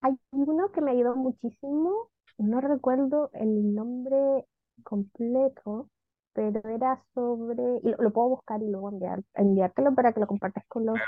hay 0.00 0.18
uno 0.32 0.70
que 0.72 0.80
me 0.80 0.90
ayudó 0.90 1.16
muchísimo 1.16 2.10
no 2.38 2.60
recuerdo 2.60 3.30
el 3.34 3.74
nombre 3.74 4.46
completo, 4.84 5.90
pero 6.32 6.60
era 6.68 7.02
sobre, 7.14 7.80
y 7.82 7.94
lo, 7.98 8.12
puedo 8.12 8.28
buscar 8.28 8.62
y 8.62 8.68
luego 8.70 8.90
enviar, 8.90 9.22
enviártelo 9.34 9.94
para 9.94 10.12
que 10.12 10.20
lo 10.20 10.28
compartas 10.28 10.64
con 10.68 10.86
los 10.86 10.98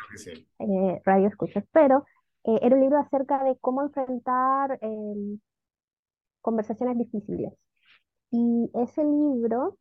eh, 0.59 1.01
radioescuchas, 1.05 1.65
pero 1.73 2.05
eh, 2.45 2.59
era 2.63 2.75
un 2.75 2.83
libro 2.83 2.99
acerca 2.99 3.45
de 3.45 3.57
cómo 3.61 3.83
enfrentar 3.83 4.79
em, 4.83 5.39
conversaciones 6.41 6.99
difíciles. 6.99 7.53
Y 8.31 8.71
ese 8.75 9.05
libro 9.05 9.77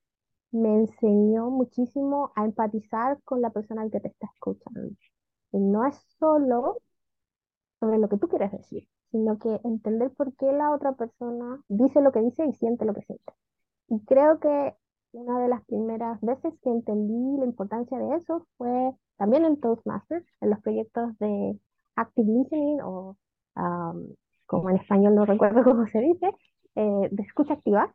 me 0.51 0.75
enseñó 0.75 1.49
muchísimo 1.49 2.31
a 2.35 2.45
empatizar 2.45 3.21
con 3.23 3.41
la 3.41 3.51
persona 3.51 3.83
al 3.83 3.91
que 3.91 3.99
te 3.99 4.07
está 4.09 4.27
escuchando. 4.33 4.81
Y 5.51 5.59
no 5.59 5.85
es 5.85 5.95
solo 6.19 6.81
sobre 7.79 7.99
lo 7.99 8.09
que 8.09 8.17
tú 8.17 8.27
quieres 8.27 8.51
decir, 8.51 8.87
sino 9.11 9.37
que 9.37 9.59
entender 9.63 10.11
por 10.11 10.35
qué 10.35 10.51
la 10.51 10.71
otra 10.71 10.93
persona 10.93 11.63
dice 11.67 12.01
lo 12.01 12.11
que 12.11 12.21
dice 12.21 12.45
y 12.45 12.53
siente 12.53 12.85
lo 12.85 12.93
que 12.93 13.03
siente. 13.03 13.33
Y 13.87 14.03
creo 14.05 14.39
que 14.39 14.75
una 15.11 15.39
de 15.39 15.47
las 15.47 15.63
primeras 15.65 16.19
veces 16.21 16.53
que 16.61 16.69
entendí 16.69 17.37
la 17.39 17.45
importancia 17.45 17.97
de 17.97 18.15
eso 18.17 18.45
fue 18.57 18.93
también 19.17 19.45
en 19.45 19.59
Toastmasters, 19.59 20.25
en 20.41 20.49
los 20.51 20.59
proyectos 20.59 21.17
de 21.19 21.59
Active 21.95 22.31
Listening 22.31 22.81
o 22.81 23.17
como 24.45 24.69
en 24.69 24.77
español 24.77 25.15
no 25.15 25.25
recuerdo 25.25 25.63
cómo 25.63 25.87
se 25.87 25.99
dice, 25.99 26.31
eh, 26.75 27.09
de 27.11 27.23
escucha 27.23 27.53
activa, 27.53 27.93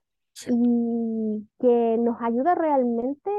y 0.49 1.49
que 1.61 1.97
nos 1.99 2.21
ayuda 2.21 2.55
realmente 2.55 3.31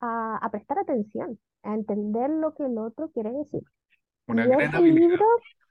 a, 0.00 0.36
a, 0.36 0.50
prestar 0.50 0.78
atención, 0.78 1.38
a 1.62 1.74
entender 1.74 2.30
lo 2.30 2.54
que 2.54 2.64
el 2.64 2.78
otro 2.78 3.10
quiere 3.10 3.32
decir. 3.32 3.62
Una 4.26 4.46
y 4.80 4.90
libro 4.90 5.26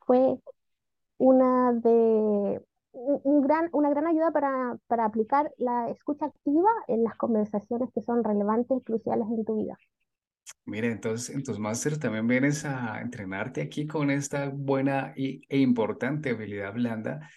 fue 0.05 0.37
una 1.17 1.73
de 1.73 2.61
un 2.93 3.41
gran, 3.41 3.69
una 3.71 3.89
gran 3.89 4.05
ayuda 4.05 4.31
para, 4.31 4.77
para 4.87 5.05
aplicar 5.05 5.51
la 5.57 5.89
escucha 5.89 6.27
activa 6.27 6.69
en 6.87 7.03
las 7.03 7.15
conversaciones 7.15 7.89
que 7.93 8.01
son 8.01 8.23
relevantes 8.23 8.77
y 8.77 8.83
cruciales 8.83 9.27
en 9.29 9.43
tu 9.43 9.55
vida. 9.55 9.77
Mira, 10.65 10.87
entonces 10.87 11.35
en 11.35 11.43
tus 11.43 11.57
másteres 11.57 11.99
también 11.99 12.27
vienes 12.27 12.65
a 12.65 13.01
entrenarte 13.01 13.61
aquí 13.61 13.87
con 13.87 14.11
esta 14.11 14.49
buena 14.49 15.13
y, 15.15 15.41
e 15.49 15.57
importante 15.57 16.31
habilidad 16.31 16.73
blanda 16.73 17.29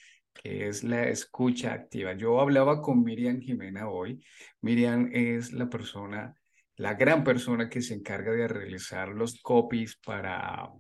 que 0.43 0.69
es 0.69 0.85
la 0.85 1.09
escucha 1.09 1.73
activa. 1.73 2.15
Yo 2.15 2.41
hablaba 2.41 2.83
con 2.83 3.03
Miriam 3.03 3.41
Jimena 3.41 3.89
hoy. 3.89 4.25
Miriam 4.61 5.11
es 5.13 5.53
la 5.53 5.69
persona, 5.69 6.35
la 6.77 6.95
gran 6.95 7.25
persona 7.25 7.69
que 7.69 7.83
se 7.83 7.95
encarga 7.95 8.33
de 8.33 8.49
realizar 8.49 9.09
los 9.09 9.41
copies 9.43 9.97
para 9.97 10.71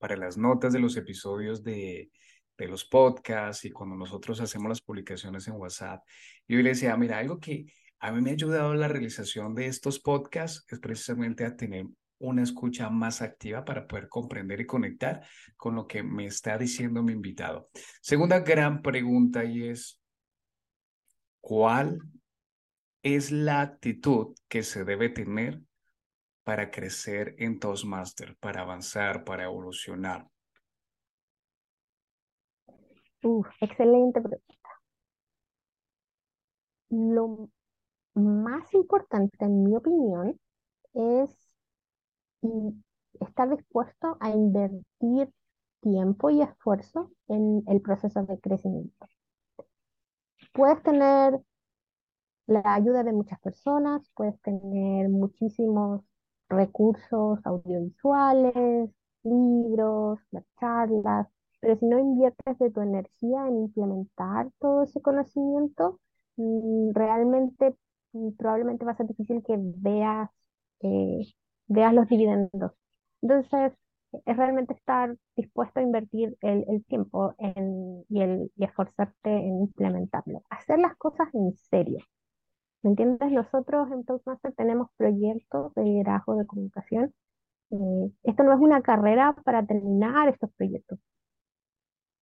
para 0.00 0.16
las 0.16 0.38
notas 0.38 0.72
de 0.72 0.80
los 0.80 0.96
episodios 0.96 1.62
de, 1.62 2.10
de 2.56 2.68
los 2.68 2.86
podcasts 2.86 3.64
y 3.66 3.70
cuando 3.70 3.96
nosotros 3.96 4.40
hacemos 4.40 4.68
las 4.70 4.80
publicaciones 4.80 5.46
en 5.46 5.54
WhatsApp. 5.54 6.02
Y 6.48 6.56
yo 6.56 6.62
le 6.62 6.70
decía, 6.70 6.96
mira, 6.96 7.18
algo 7.18 7.38
que 7.38 7.66
a 8.00 8.10
mí 8.10 8.22
me 8.22 8.30
ha 8.30 8.32
ayudado 8.32 8.74
la 8.74 8.88
realización 8.88 9.54
de 9.54 9.66
estos 9.66 10.00
podcasts 10.00 10.64
es 10.68 10.80
precisamente 10.80 11.44
a 11.44 11.54
tener 11.54 11.86
una 12.20 12.42
escucha 12.42 12.88
más 12.90 13.22
activa 13.22 13.64
para 13.64 13.86
poder 13.86 14.08
comprender 14.08 14.60
y 14.60 14.66
conectar 14.66 15.26
con 15.56 15.74
lo 15.74 15.86
que 15.86 16.02
me 16.02 16.26
está 16.26 16.56
diciendo 16.56 17.02
mi 17.02 17.12
invitado. 17.12 17.68
Segunda 18.00 18.40
gran 18.40 18.82
pregunta 18.82 19.44
y 19.44 19.68
es, 19.68 20.00
¿cuál 21.40 21.98
es 23.02 23.32
la 23.32 23.62
actitud 23.62 24.34
que 24.48 24.62
se 24.62 24.84
debe 24.84 25.08
tener 25.08 25.60
para 26.44 26.70
crecer 26.70 27.34
en 27.38 27.58
Toastmaster, 27.58 28.36
para 28.36 28.62
avanzar, 28.62 29.24
para 29.24 29.44
evolucionar? 29.44 30.28
excelente 33.60 34.20
pregunta. 34.20 34.44
Lo 36.90 37.50
más 38.14 38.72
importante, 38.74 39.44
en 39.44 39.62
mi 39.62 39.76
opinión, 39.76 40.40
es 40.94 41.39
estar 43.20 43.50
dispuesto 43.50 44.16
a 44.20 44.30
invertir 44.30 45.30
tiempo 45.80 46.30
y 46.30 46.42
esfuerzo 46.42 47.10
en 47.28 47.62
el 47.66 47.80
proceso 47.80 48.22
de 48.24 48.38
crecimiento. 48.40 49.06
Puedes 50.52 50.82
tener 50.82 51.40
la 52.46 52.74
ayuda 52.74 53.04
de 53.04 53.12
muchas 53.12 53.40
personas, 53.40 54.10
puedes 54.14 54.40
tener 54.42 55.08
muchísimos 55.08 56.02
recursos 56.48 57.38
audiovisuales, 57.44 58.90
libros, 59.22 60.18
las 60.32 60.44
charlas, 60.58 61.28
pero 61.60 61.76
si 61.76 61.86
no 61.86 61.98
inviertes 61.98 62.58
de 62.58 62.70
tu 62.70 62.80
energía 62.80 63.46
en 63.46 63.58
implementar 63.58 64.50
todo 64.58 64.82
ese 64.82 65.00
conocimiento, 65.00 66.00
mm, 66.36 66.90
realmente 66.94 67.76
mm, 68.12 68.30
probablemente 68.32 68.84
va 68.84 68.92
a 68.92 68.96
ser 68.96 69.06
difícil 69.06 69.42
que 69.44 69.56
veas, 69.58 70.30
eh, 70.80 71.20
veas 71.70 71.94
los 71.94 72.08
dividendos. 72.08 72.72
Entonces, 73.22 73.72
es 74.12 74.36
realmente 74.36 74.74
estar 74.74 75.16
dispuesto 75.36 75.80
a 75.80 75.82
invertir 75.82 76.36
el, 76.40 76.84
tiempo 76.86 77.34
y, 77.38 78.20
el, 78.20 78.50
y 78.56 78.64
esforzarte 78.64 79.30
en 79.30 79.60
implementarlo. 79.60 80.42
Hacer 80.50 80.80
las 80.80 80.96
cosas 80.96 81.28
en 81.32 81.52
serio. 81.70 82.00
¿Me 82.82 82.90
entiendes? 82.90 83.30
Nosotros 83.30 83.90
en 83.92 84.04
Toastmasters 84.04 84.56
tenemos 84.56 84.88
proyectos 84.96 85.72
de 85.74 85.84
liderazgo 85.84 86.34
de 86.36 86.46
comunicación. 86.46 87.14
Eh, 87.70 88.10
esto 88.24 88.42
no 88.42 88.52
es 88.52 88.58
una 88.60 88.82
carrera 88.82 89.36
para 89.44 89.64
terminar 89.64 90.28
estos 90.28 90.50
proyectos. 90.56 90.98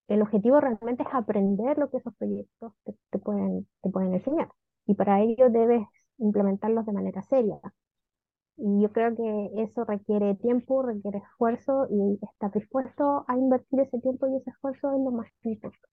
El 0.08 0.22
objetivo 0.22 0.60
realmente 0.60 1.04
es 1.04 1.08
aprender 1.12 1.78
lo 1.78 1.90
que 1.90 1.98
esos 1.98 2.14
proyectos 2.16 2.72
te, 3.10 3.18
pueden, 3.18 3.66
te 3.82 3.90
pueden 3.90 4.14
enseñar. 4.14 4.48
Y 4.86 4.94
para 4.94 5.20
ello 5.20 5.48
debes 5.50 5.86
implementarlos 6.18 6.84
de 6.86 6.92
manera 6.92 7.22
seria. 7.22 7.60
Y 8.58 8.82
yo 8.82 8.92
creo 8.92 9.14
que 9.14 9.62
eso 9.62 9.84
requiere 9.84 10.34
tiempo, 10.34 10.82
requiere 10.82 11.18
esfuerzo 11.18 11.86
y 11.90 12.18
estar 12.32 12.52
dispuesto 12.52 13.24
a 13.28 13.36
invertir 13.36 13.80
ese 13.80 14.00
tiempo 14.00 14.26
y 14.26 14.36
ese 14.36 14.50
esfuerzo 14.50 14.92
es 14.94 15.00
lo 15.04 15.12
más 15.12 15.28
importante. 15.44 15.86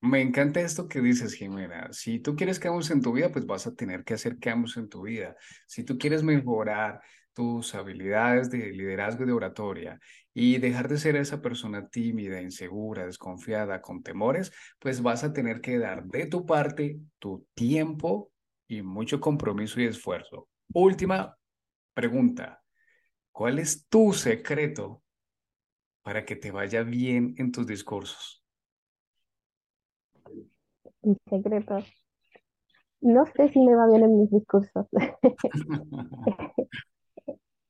Me 0.00 0.20
encanta 0.20 0.60
esto 0.60 0.88
que 0.88 1.00
dices, 1.00 1.34
Jimena. 1.34 1.92
Si 1.92 2.18
tú 2.18 2.34
quieres 2.34 2.58
cambios 2.58 2.90
en 2.90 3.02
tu 3.02 3.12
vida, 3.12 3.30
pues 3.30 3.46
vas 3.46 3.68
a 3.68 3.74
tener 3.76 4.02
que 4.02 4.14
hacer 4.14 4.40
cambios 4.40 4.76
en 4.76 4.88
tu 4.88 5.02
vida. 5.02 5.36
Si 5.68 5.84
tú 5.84 5.96
quieres 5.96 6.24
mejorar 6.24 7.00
tus 7.32 7.72
habilidades 7.76 8.50
de 8.50 8.72
liderazgo 8.72 9.22
y 9.22 9.26
de 9.26 9.32
oratoria 9.32 10.00
y 10.34 10.58
dejar 10.58 10.88
de 10.88 10.98
ser 10.98 11.14
esa 11.14 11.40
persona 11.40 11.88
tímida, 11.88 12.42
insegura, 12.42 13.06
desconfiada, 13.06 13.80
con 13.80 14.02
temores, 14.02 14.52
pues 14.80 15.02
vas 15.02 15.22
a 15.22 15.32
tener 15.32 15.60
que 15.60 15.78
dar 15.78 16.04
de 16.04 16.26
tu 16.26 16.46
parte 16.46 16.98
tu 17.20 17.46
tiempo 17.54 18.32
y 18.66 18.82
mucho 18.82 19.20
compromiso 19.20 19.80
y 19.80 19.84
esfuerzo. 19.84 20.48
Última 20.72 21.36
pregunta. 21.94 22.62
¿Cuál 23.32 23.58
es 23.58 23.88
tu 23.88 24.12
secreto 24.12 25.02
para 26.02 26.24
que 26.24 26.36
te 26.36 26.50
vaya 26.50 26.82
bien 26.82 27.34
en 27.38 27.52
tus 27.52 27.66
discursos? 27.66 28.44
Mi 31.02 31.16
secreto. 31.28 31.78
No 33.00 33.26
sé 33.34 33.48
si 33.48 33.58
me 33.58 33.74
va 33.74 33.88
bien 33.88 34.04
en 34.04 34.20
mis 34.20 34.30
discursos. 34.30 34.86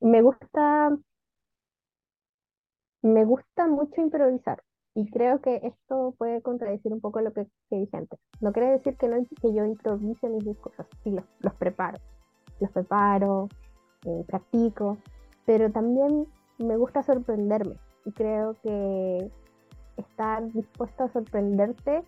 me 0.01 0.21
gusta, 0.21 0.95
me 3.01 3.25
gusta 3.25 3.67
mucho 3.67 4.01
improvisar. 4.01 4.61
Y 4.95 5.09
creo 5.09 5.41
que 5.41 5.59
esto 5.63 6.13
puede 6.19 6.43
contradecir 6.43 6.93
un 6.93 7.01
poco 7.01 7.19
lo 7.21 7.33
que, 7.33 7.47
dije 7.71 7.97
antes. 7.97 8.19
No 8.41 8.53
quiere 8.53 8.69
decir 8.69 8.95
que, 8.97 9.07
no, 9.07 9.25
que 9.41 9.53
yo 9.53 9.65
improvise 9.65 10.29
mis 10.29 10.45
discursos, 10.45 10.85
sí, 11.03 11.09
los, 11.09 11.25
los 11.39 11.53
preparo. 11.55 11.97
Los 12.59 12.69
preparo, 12.69 13.49
eh, 14.05 14.23
practico, 14.27 14.97
pero 15.45 15.71
también 15.71 16.27
me 16.57 16.77
gusta 16.77 17.03
sorprenderme. 17.03 17.75
Y 18.05 18.11
creo 18.11 18.55
que 18.61 19.31
estar 19.97 20.51
dispuesto 20.51 21.03
a 21.05 21.09
sorprenderte 21.09 22.03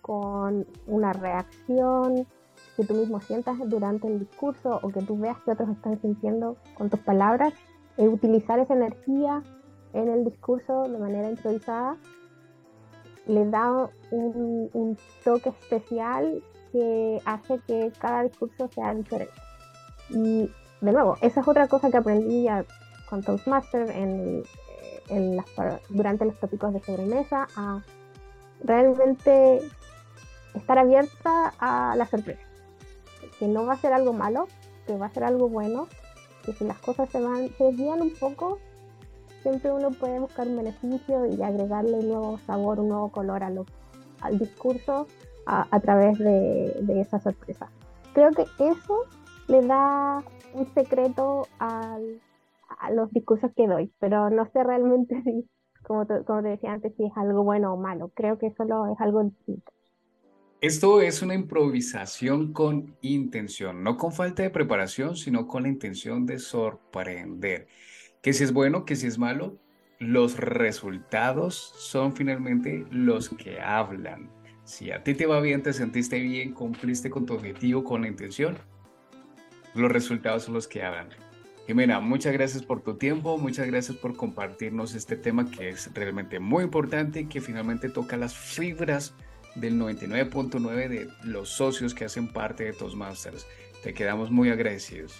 con 0.00 0.66
una 0.86 1.12
reacción 1.12 2.26
que 2.76 2.84
tú 2.84 2.94
mismo 2.94 3.20
sientas 3.20 3.56
durante 3.68 4.06
el 4.06 4.20
discurso 4.20 4.80
o 4.82 4.88
que 4.90 5.02
tú 5.02 5.18
veas 5.18 5.38
que 5.42 5.52
otros 5.52 5.68
están 5.70 6.00
sintiendo 6.00 6.56
con 6.76 6.90
tus 6.90 7.00
palabras, 7.00 7.52
es 7.96 8.08
utilizar 8.08 8.58
esa 8.58 8.74
energía 8.74 9.42
en 9.92 10.08
el 10.08 10.24
discurso 10.24 10.82
de 10.82 10.98
manera 10.98 11.30
improvisada 11.30 11.96
le 13.26 13.48
da 13.48 13.90
un, 14.10 14.98
toque 15.24 15.48
especial 15.50 16.42
que 16.72 17.20
hace 17.24 17.58
que 17.66 17.92
cada 17.98 18.24
discurso 18.24 18.68
sea 18.68 18.94
diferente. 18.94 19.34
De 20.84 20.92
nuevo, 20.92 21.16
esa 21.22 21.40
es 21.40 21.48
otra 21.48 21.66
cosa 21.66 21.90
que 21.90 21.96
aprendí 21.96 22.46
con 23.08 23.22
Toastmaster 23.22 23.90
en, 23.90 24.42
en 25.08 25.44
durante 25.88 26.24
los 26.24 26.38
tópicos 26.38 26.72
de 26.74 26.80
sobremesa, 26.80 27.46
a 27.56 27.82
realmente 28.62 29.60
estar 30.54 30.78
abierta 30.78 31.54
a 31.58 31.96
la 31.96 32.06
sorpresa. 32.06 32.42
Que 33.38 33.48
no 33.48 33.64
va 33.64 33.74
a 33.74 33.78
ser 33.78 33.92
algo 33.92 34.12
malo, 34.12 34.46
que 34.86 34.96
va 34.96 35.06
a 35.06 35.10
ser 35.10 35.24
algo 35.24 35.48
bueno, 35.48 35.88
que 36.44 36.52
si 36.52 36.64
las 36.64 36.78
cosas 36.78 37.08
se 37.08 37.20
van, 37.20 37.48
se 37.56 37.64
desvían 37.64 38.02
un 38.02 38.12
poco, 38.14 38.58
siempre 39.42 39.72
uno 39.72 39.90
puede 39.90 40.20
buscar 40.20 40.46
un 40.46 40.56
beneficio 40.56 41.26
y 41.26 41.42
agregarle 41.42 41.94
un 41.94 42.08
nuevo 42.08 42.38
sabor, 42.46 42.80
un 42.80 42.88
nuevo 42.88 43.08
color 43.10 43.42
al 43.42 44.38
discurso 44.38 45.06
a, 45.46 45.80
través 45.80 46.18
de, 46.18 47.00
esa 47.00 47.20
sorpresa. 47.20 47.68
Creo 48.12 48.30
que 48.32 48.46
eso 48.58 49.04
le 49.48 49.62
da 49.66 50.22
un 50.54 50.72
secreto 50.74 51.46
a 51.58 51.98
los 52.92 53.10
discursos 53.12 53.50
que 53.56 53.66
doy, 53.66 53.92
pero 53.98 54.30
no 54.30 54.46
sé 54.52 54.62
realmente 54.62 55.20
si, 55.24 55.48
como, 55.82 56.06
como 56.26 56.42
te 56.42 56.48
decía 56.48 56.72
antes, 56.72 56.94
si 56.96 57.04
es 57.04 57.12
algo 57.16 57.44
bueno 57.44 57.74
o 57.74 57.76
malo. 57.76 58.10
Creo 58.14 58.38
que 58.38 58.52
solo 58.56 58.86
es 58.92 59.00
algo 59.00 59.24
distinto. 59.24 59.72
Esto 60.60 61.02
es 61.02 61.20
una 61.20 61.34
improvisación 61.34 62.54
con 62.54 62.96
intención, 63.02 63.82
no 63.82 63.98
con 63.98 64.12
falta 64.12 64.42
de 64.42 64.48
preparación, 64.48 65.14
sino 65.14 65.46
con 65.46 65.64
la 65.64 65.68
intención 65.68 66.24
de 66.24 66.38
sorprender 66.38 67.68
que 68.22 68.32
si 68.32 68.44
es 68.44 68.52
bueno, 68.54 68.86
que 68.86 68.96
si 68.96 69.06
es 69.06 69.18
malo, 69.18 69.58
los 69.98 70.38
resultados 70.38 71.74
son 71.76 72.16
finalmente 72.16 72.86
los 72.90 73.28
que 73.28 73.60
hablan. 73.60 74.30
Si 74.64 74.90
a 74.90 75.02
ti 75.02 75.12
te 75.12 75.26
va 75.26 75.40
bien, 75.40 75.62
te 75.62 75.74
sentiste 75.74 76.18
bien, 76.20 76.54
cumpliste 76.54 77.10
con 77.10 77.26
tu 77.26 77.34
objetivo, 77.34 77.84
con 77.84 78.00
la 78.00 78.08
intención, 78.08 78.56
los 79.74 79.90
resultados 79.90 80.44
son 80.44 80.54
los 80.54 80.68
que 80.68 80.82
hablan. 80.82 81.08
Jimena, 81.66 82.00
muchas 82.00 82.34
gracias 82.34 82.62
por 82.62 82.82
tu 82.82 82.96
tiempo, 82.96 83.38
muchas 83.38 83.66
gracias 83.66 83.96
por 83.96 84.16
compartirnos 84.16 84.94
este 84.94 85.16
tema 85.16 85.50
que 85.50 85.70
es 85.70 85.92
realmente 85.94 86.38
muy 86.38 86.64
importante 86.64 87.20
y 87.20 87.26
que 87.26 87.40
finalmente 87.40 87.88
toca 87.88 88.18
las 88.18 88.36
fibras 88.36 89.14
del 89.54 89.78
99.9 89.80 90.88
de 90.88 91.08
los 91.22 91.48
socios 91.48 91.94
que 91.94 92.04
hacen 92.04 92.32
parte 92.32 92.64
de 92.64 92.72
Toastmasters. 92.74 93.46
Te 93.82 93.94
quedamos 93.94 94.30
muy 94.30 94.50
agradecidos. 94.50 95.14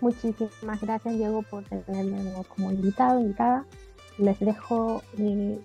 Muchísimas 0.00 0.80
gracias, 0.80 1.14
Diego, 1.16 1.42
por 1.42 1.64
tenerme 1.64 2.32
como 2.54 2.70
invitado, 2.70 3.20
invitada. 3.20 3.64
Les 4.18 4.38
dejo 4.38 5.02
eh, 5.18 5.58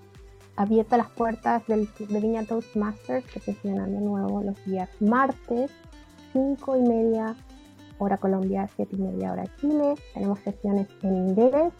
abiertas 0.55 0.97
las 0.97 1.09
puertas 1.09 1.65
del, 1.67 1.87
de 1.99 2.19
Viña 2.19 2.45
Toastmasters 2.45 3.25
que 3.25 3.39
sesionan 3.39 3.93
de 3.93 4.01
nuevo 4.01 4.41
los 4.41 4.63
días 4.65 4.89
martes, 4.99 5.71
5 6.33 6.77
y 6.77 6.81
media 6.81 7.35
hora 7.99 8.17
Colombia, 8.17 8.67
7 8.75 8.95
y 8.95 9.01
media 9.01 9.31
hora 9.31 9.45
Chile. 9.57 9.95
Tenemos 10.13 10.39
sesiones 10.39 10.87
en 11.03 11.29
inglés 11.29 11.73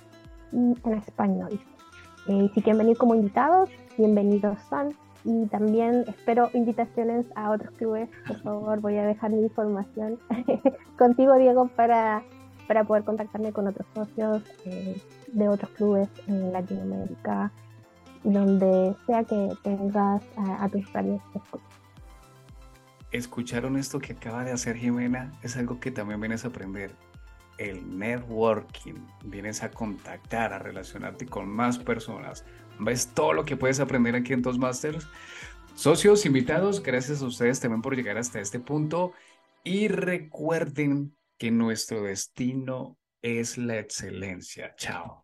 y 0.51 0.73
en 0.87 0.93
español. 0.93 1.59
Eh, 2.27 2.49
si 2.53 2.61
quieren 2.61 2.77
venir 2.77 2.97
como 2.97 3.15
invitados, 3.15 3.69
bienvenidos 3.97 4.57
son. 4.69 4.93
Y 5.25 5.45
también 5.47 6.03
espero 6.07 6.49
invitaciones 6.53 7.25
a 7.35 7.51
otros 7.51 7.71
clubes. 7.75 8.09
Por 8.27 8.41
favor, 8.41 8.81
voy 8.81 8.97
a 8.97 9.05
dejar 9.05 9.31
mi 9.31 9.41
información 9.41 10.19
contigo, 10.97 11.35
Diego, 11.35 11.69
para 11.75 12.23
para 12.67 12.83
poder 12.83 13.03
contactarme 13.03 13.51
con 13.51 13.67
otros 13.67 13.87
socios 13.93 14.43
eh, 14.65 15.01
de 15.27 15.49
otros 15.49 15.71
clubes 15.71 16.09
en 16.27 16.51
Latinoamérica, 16.51 17.51
donde 18.23 18.95
sea 19.05 19.23
que 19.23 19.49
tengas 19.63 20.23
a, 20.37 20.67
tus 20.69 20.87
usuarios. 20.87 21.21
¿Escucharon 23.13 23.77
esto 23.77 23.99
que 23.99 24.13
acaba 24.13 24.43
de 24.43 24.51
hacer 24.51 24.75
Jimena? 24.75 25.31
Es 25.43 25.55
algo 25.55 25.79
que 25.79 25.91
también 25.91 26.19
vienes 26.19 26.45
a 26.45 26.47
aprender. 26.47 26.95
El 27.59 27.99
networking. 27.99 28.95
Vienes 29.23 29.61
a 29.61 29.69
contactar, 29.69 30.51
a 30.51 30.57
relacionarte 30.57 31.27
con 31.27 31.47
más 31.47 31.77
personas. 31.77 32.43
¿Ves 32.79 33.11
todo 33.13 33.33
lo 33.33 33.45
que 33.45 33.55
puedes 33.55 33.79
aprender 33.79 34.15
aquí 34.15 34.33
en 34.33 34.41
Toastmasters? 34.41 35.07
Socios, 35.75 36.25
invitados, 36.25 36.81
gracias 36.81 37.21
a 37.21 37.27
ustedes 37.27 37.59
también 37.59 37.83
por 37.83 37.95
llegar 37.95 38.17
hasta 38.17 38.39
este 38.39 38.59
punto. 38.59 39.13
Y 39.63 39.89
recuerden 39.89 41.15
que 41.37 41.51
nuestro 41.51 42.01
destino 42.01 42.97
es 43.21 43.59
la 43.59 43.77
excelencia. 43.77 44.73
Chao. 44.75 45.22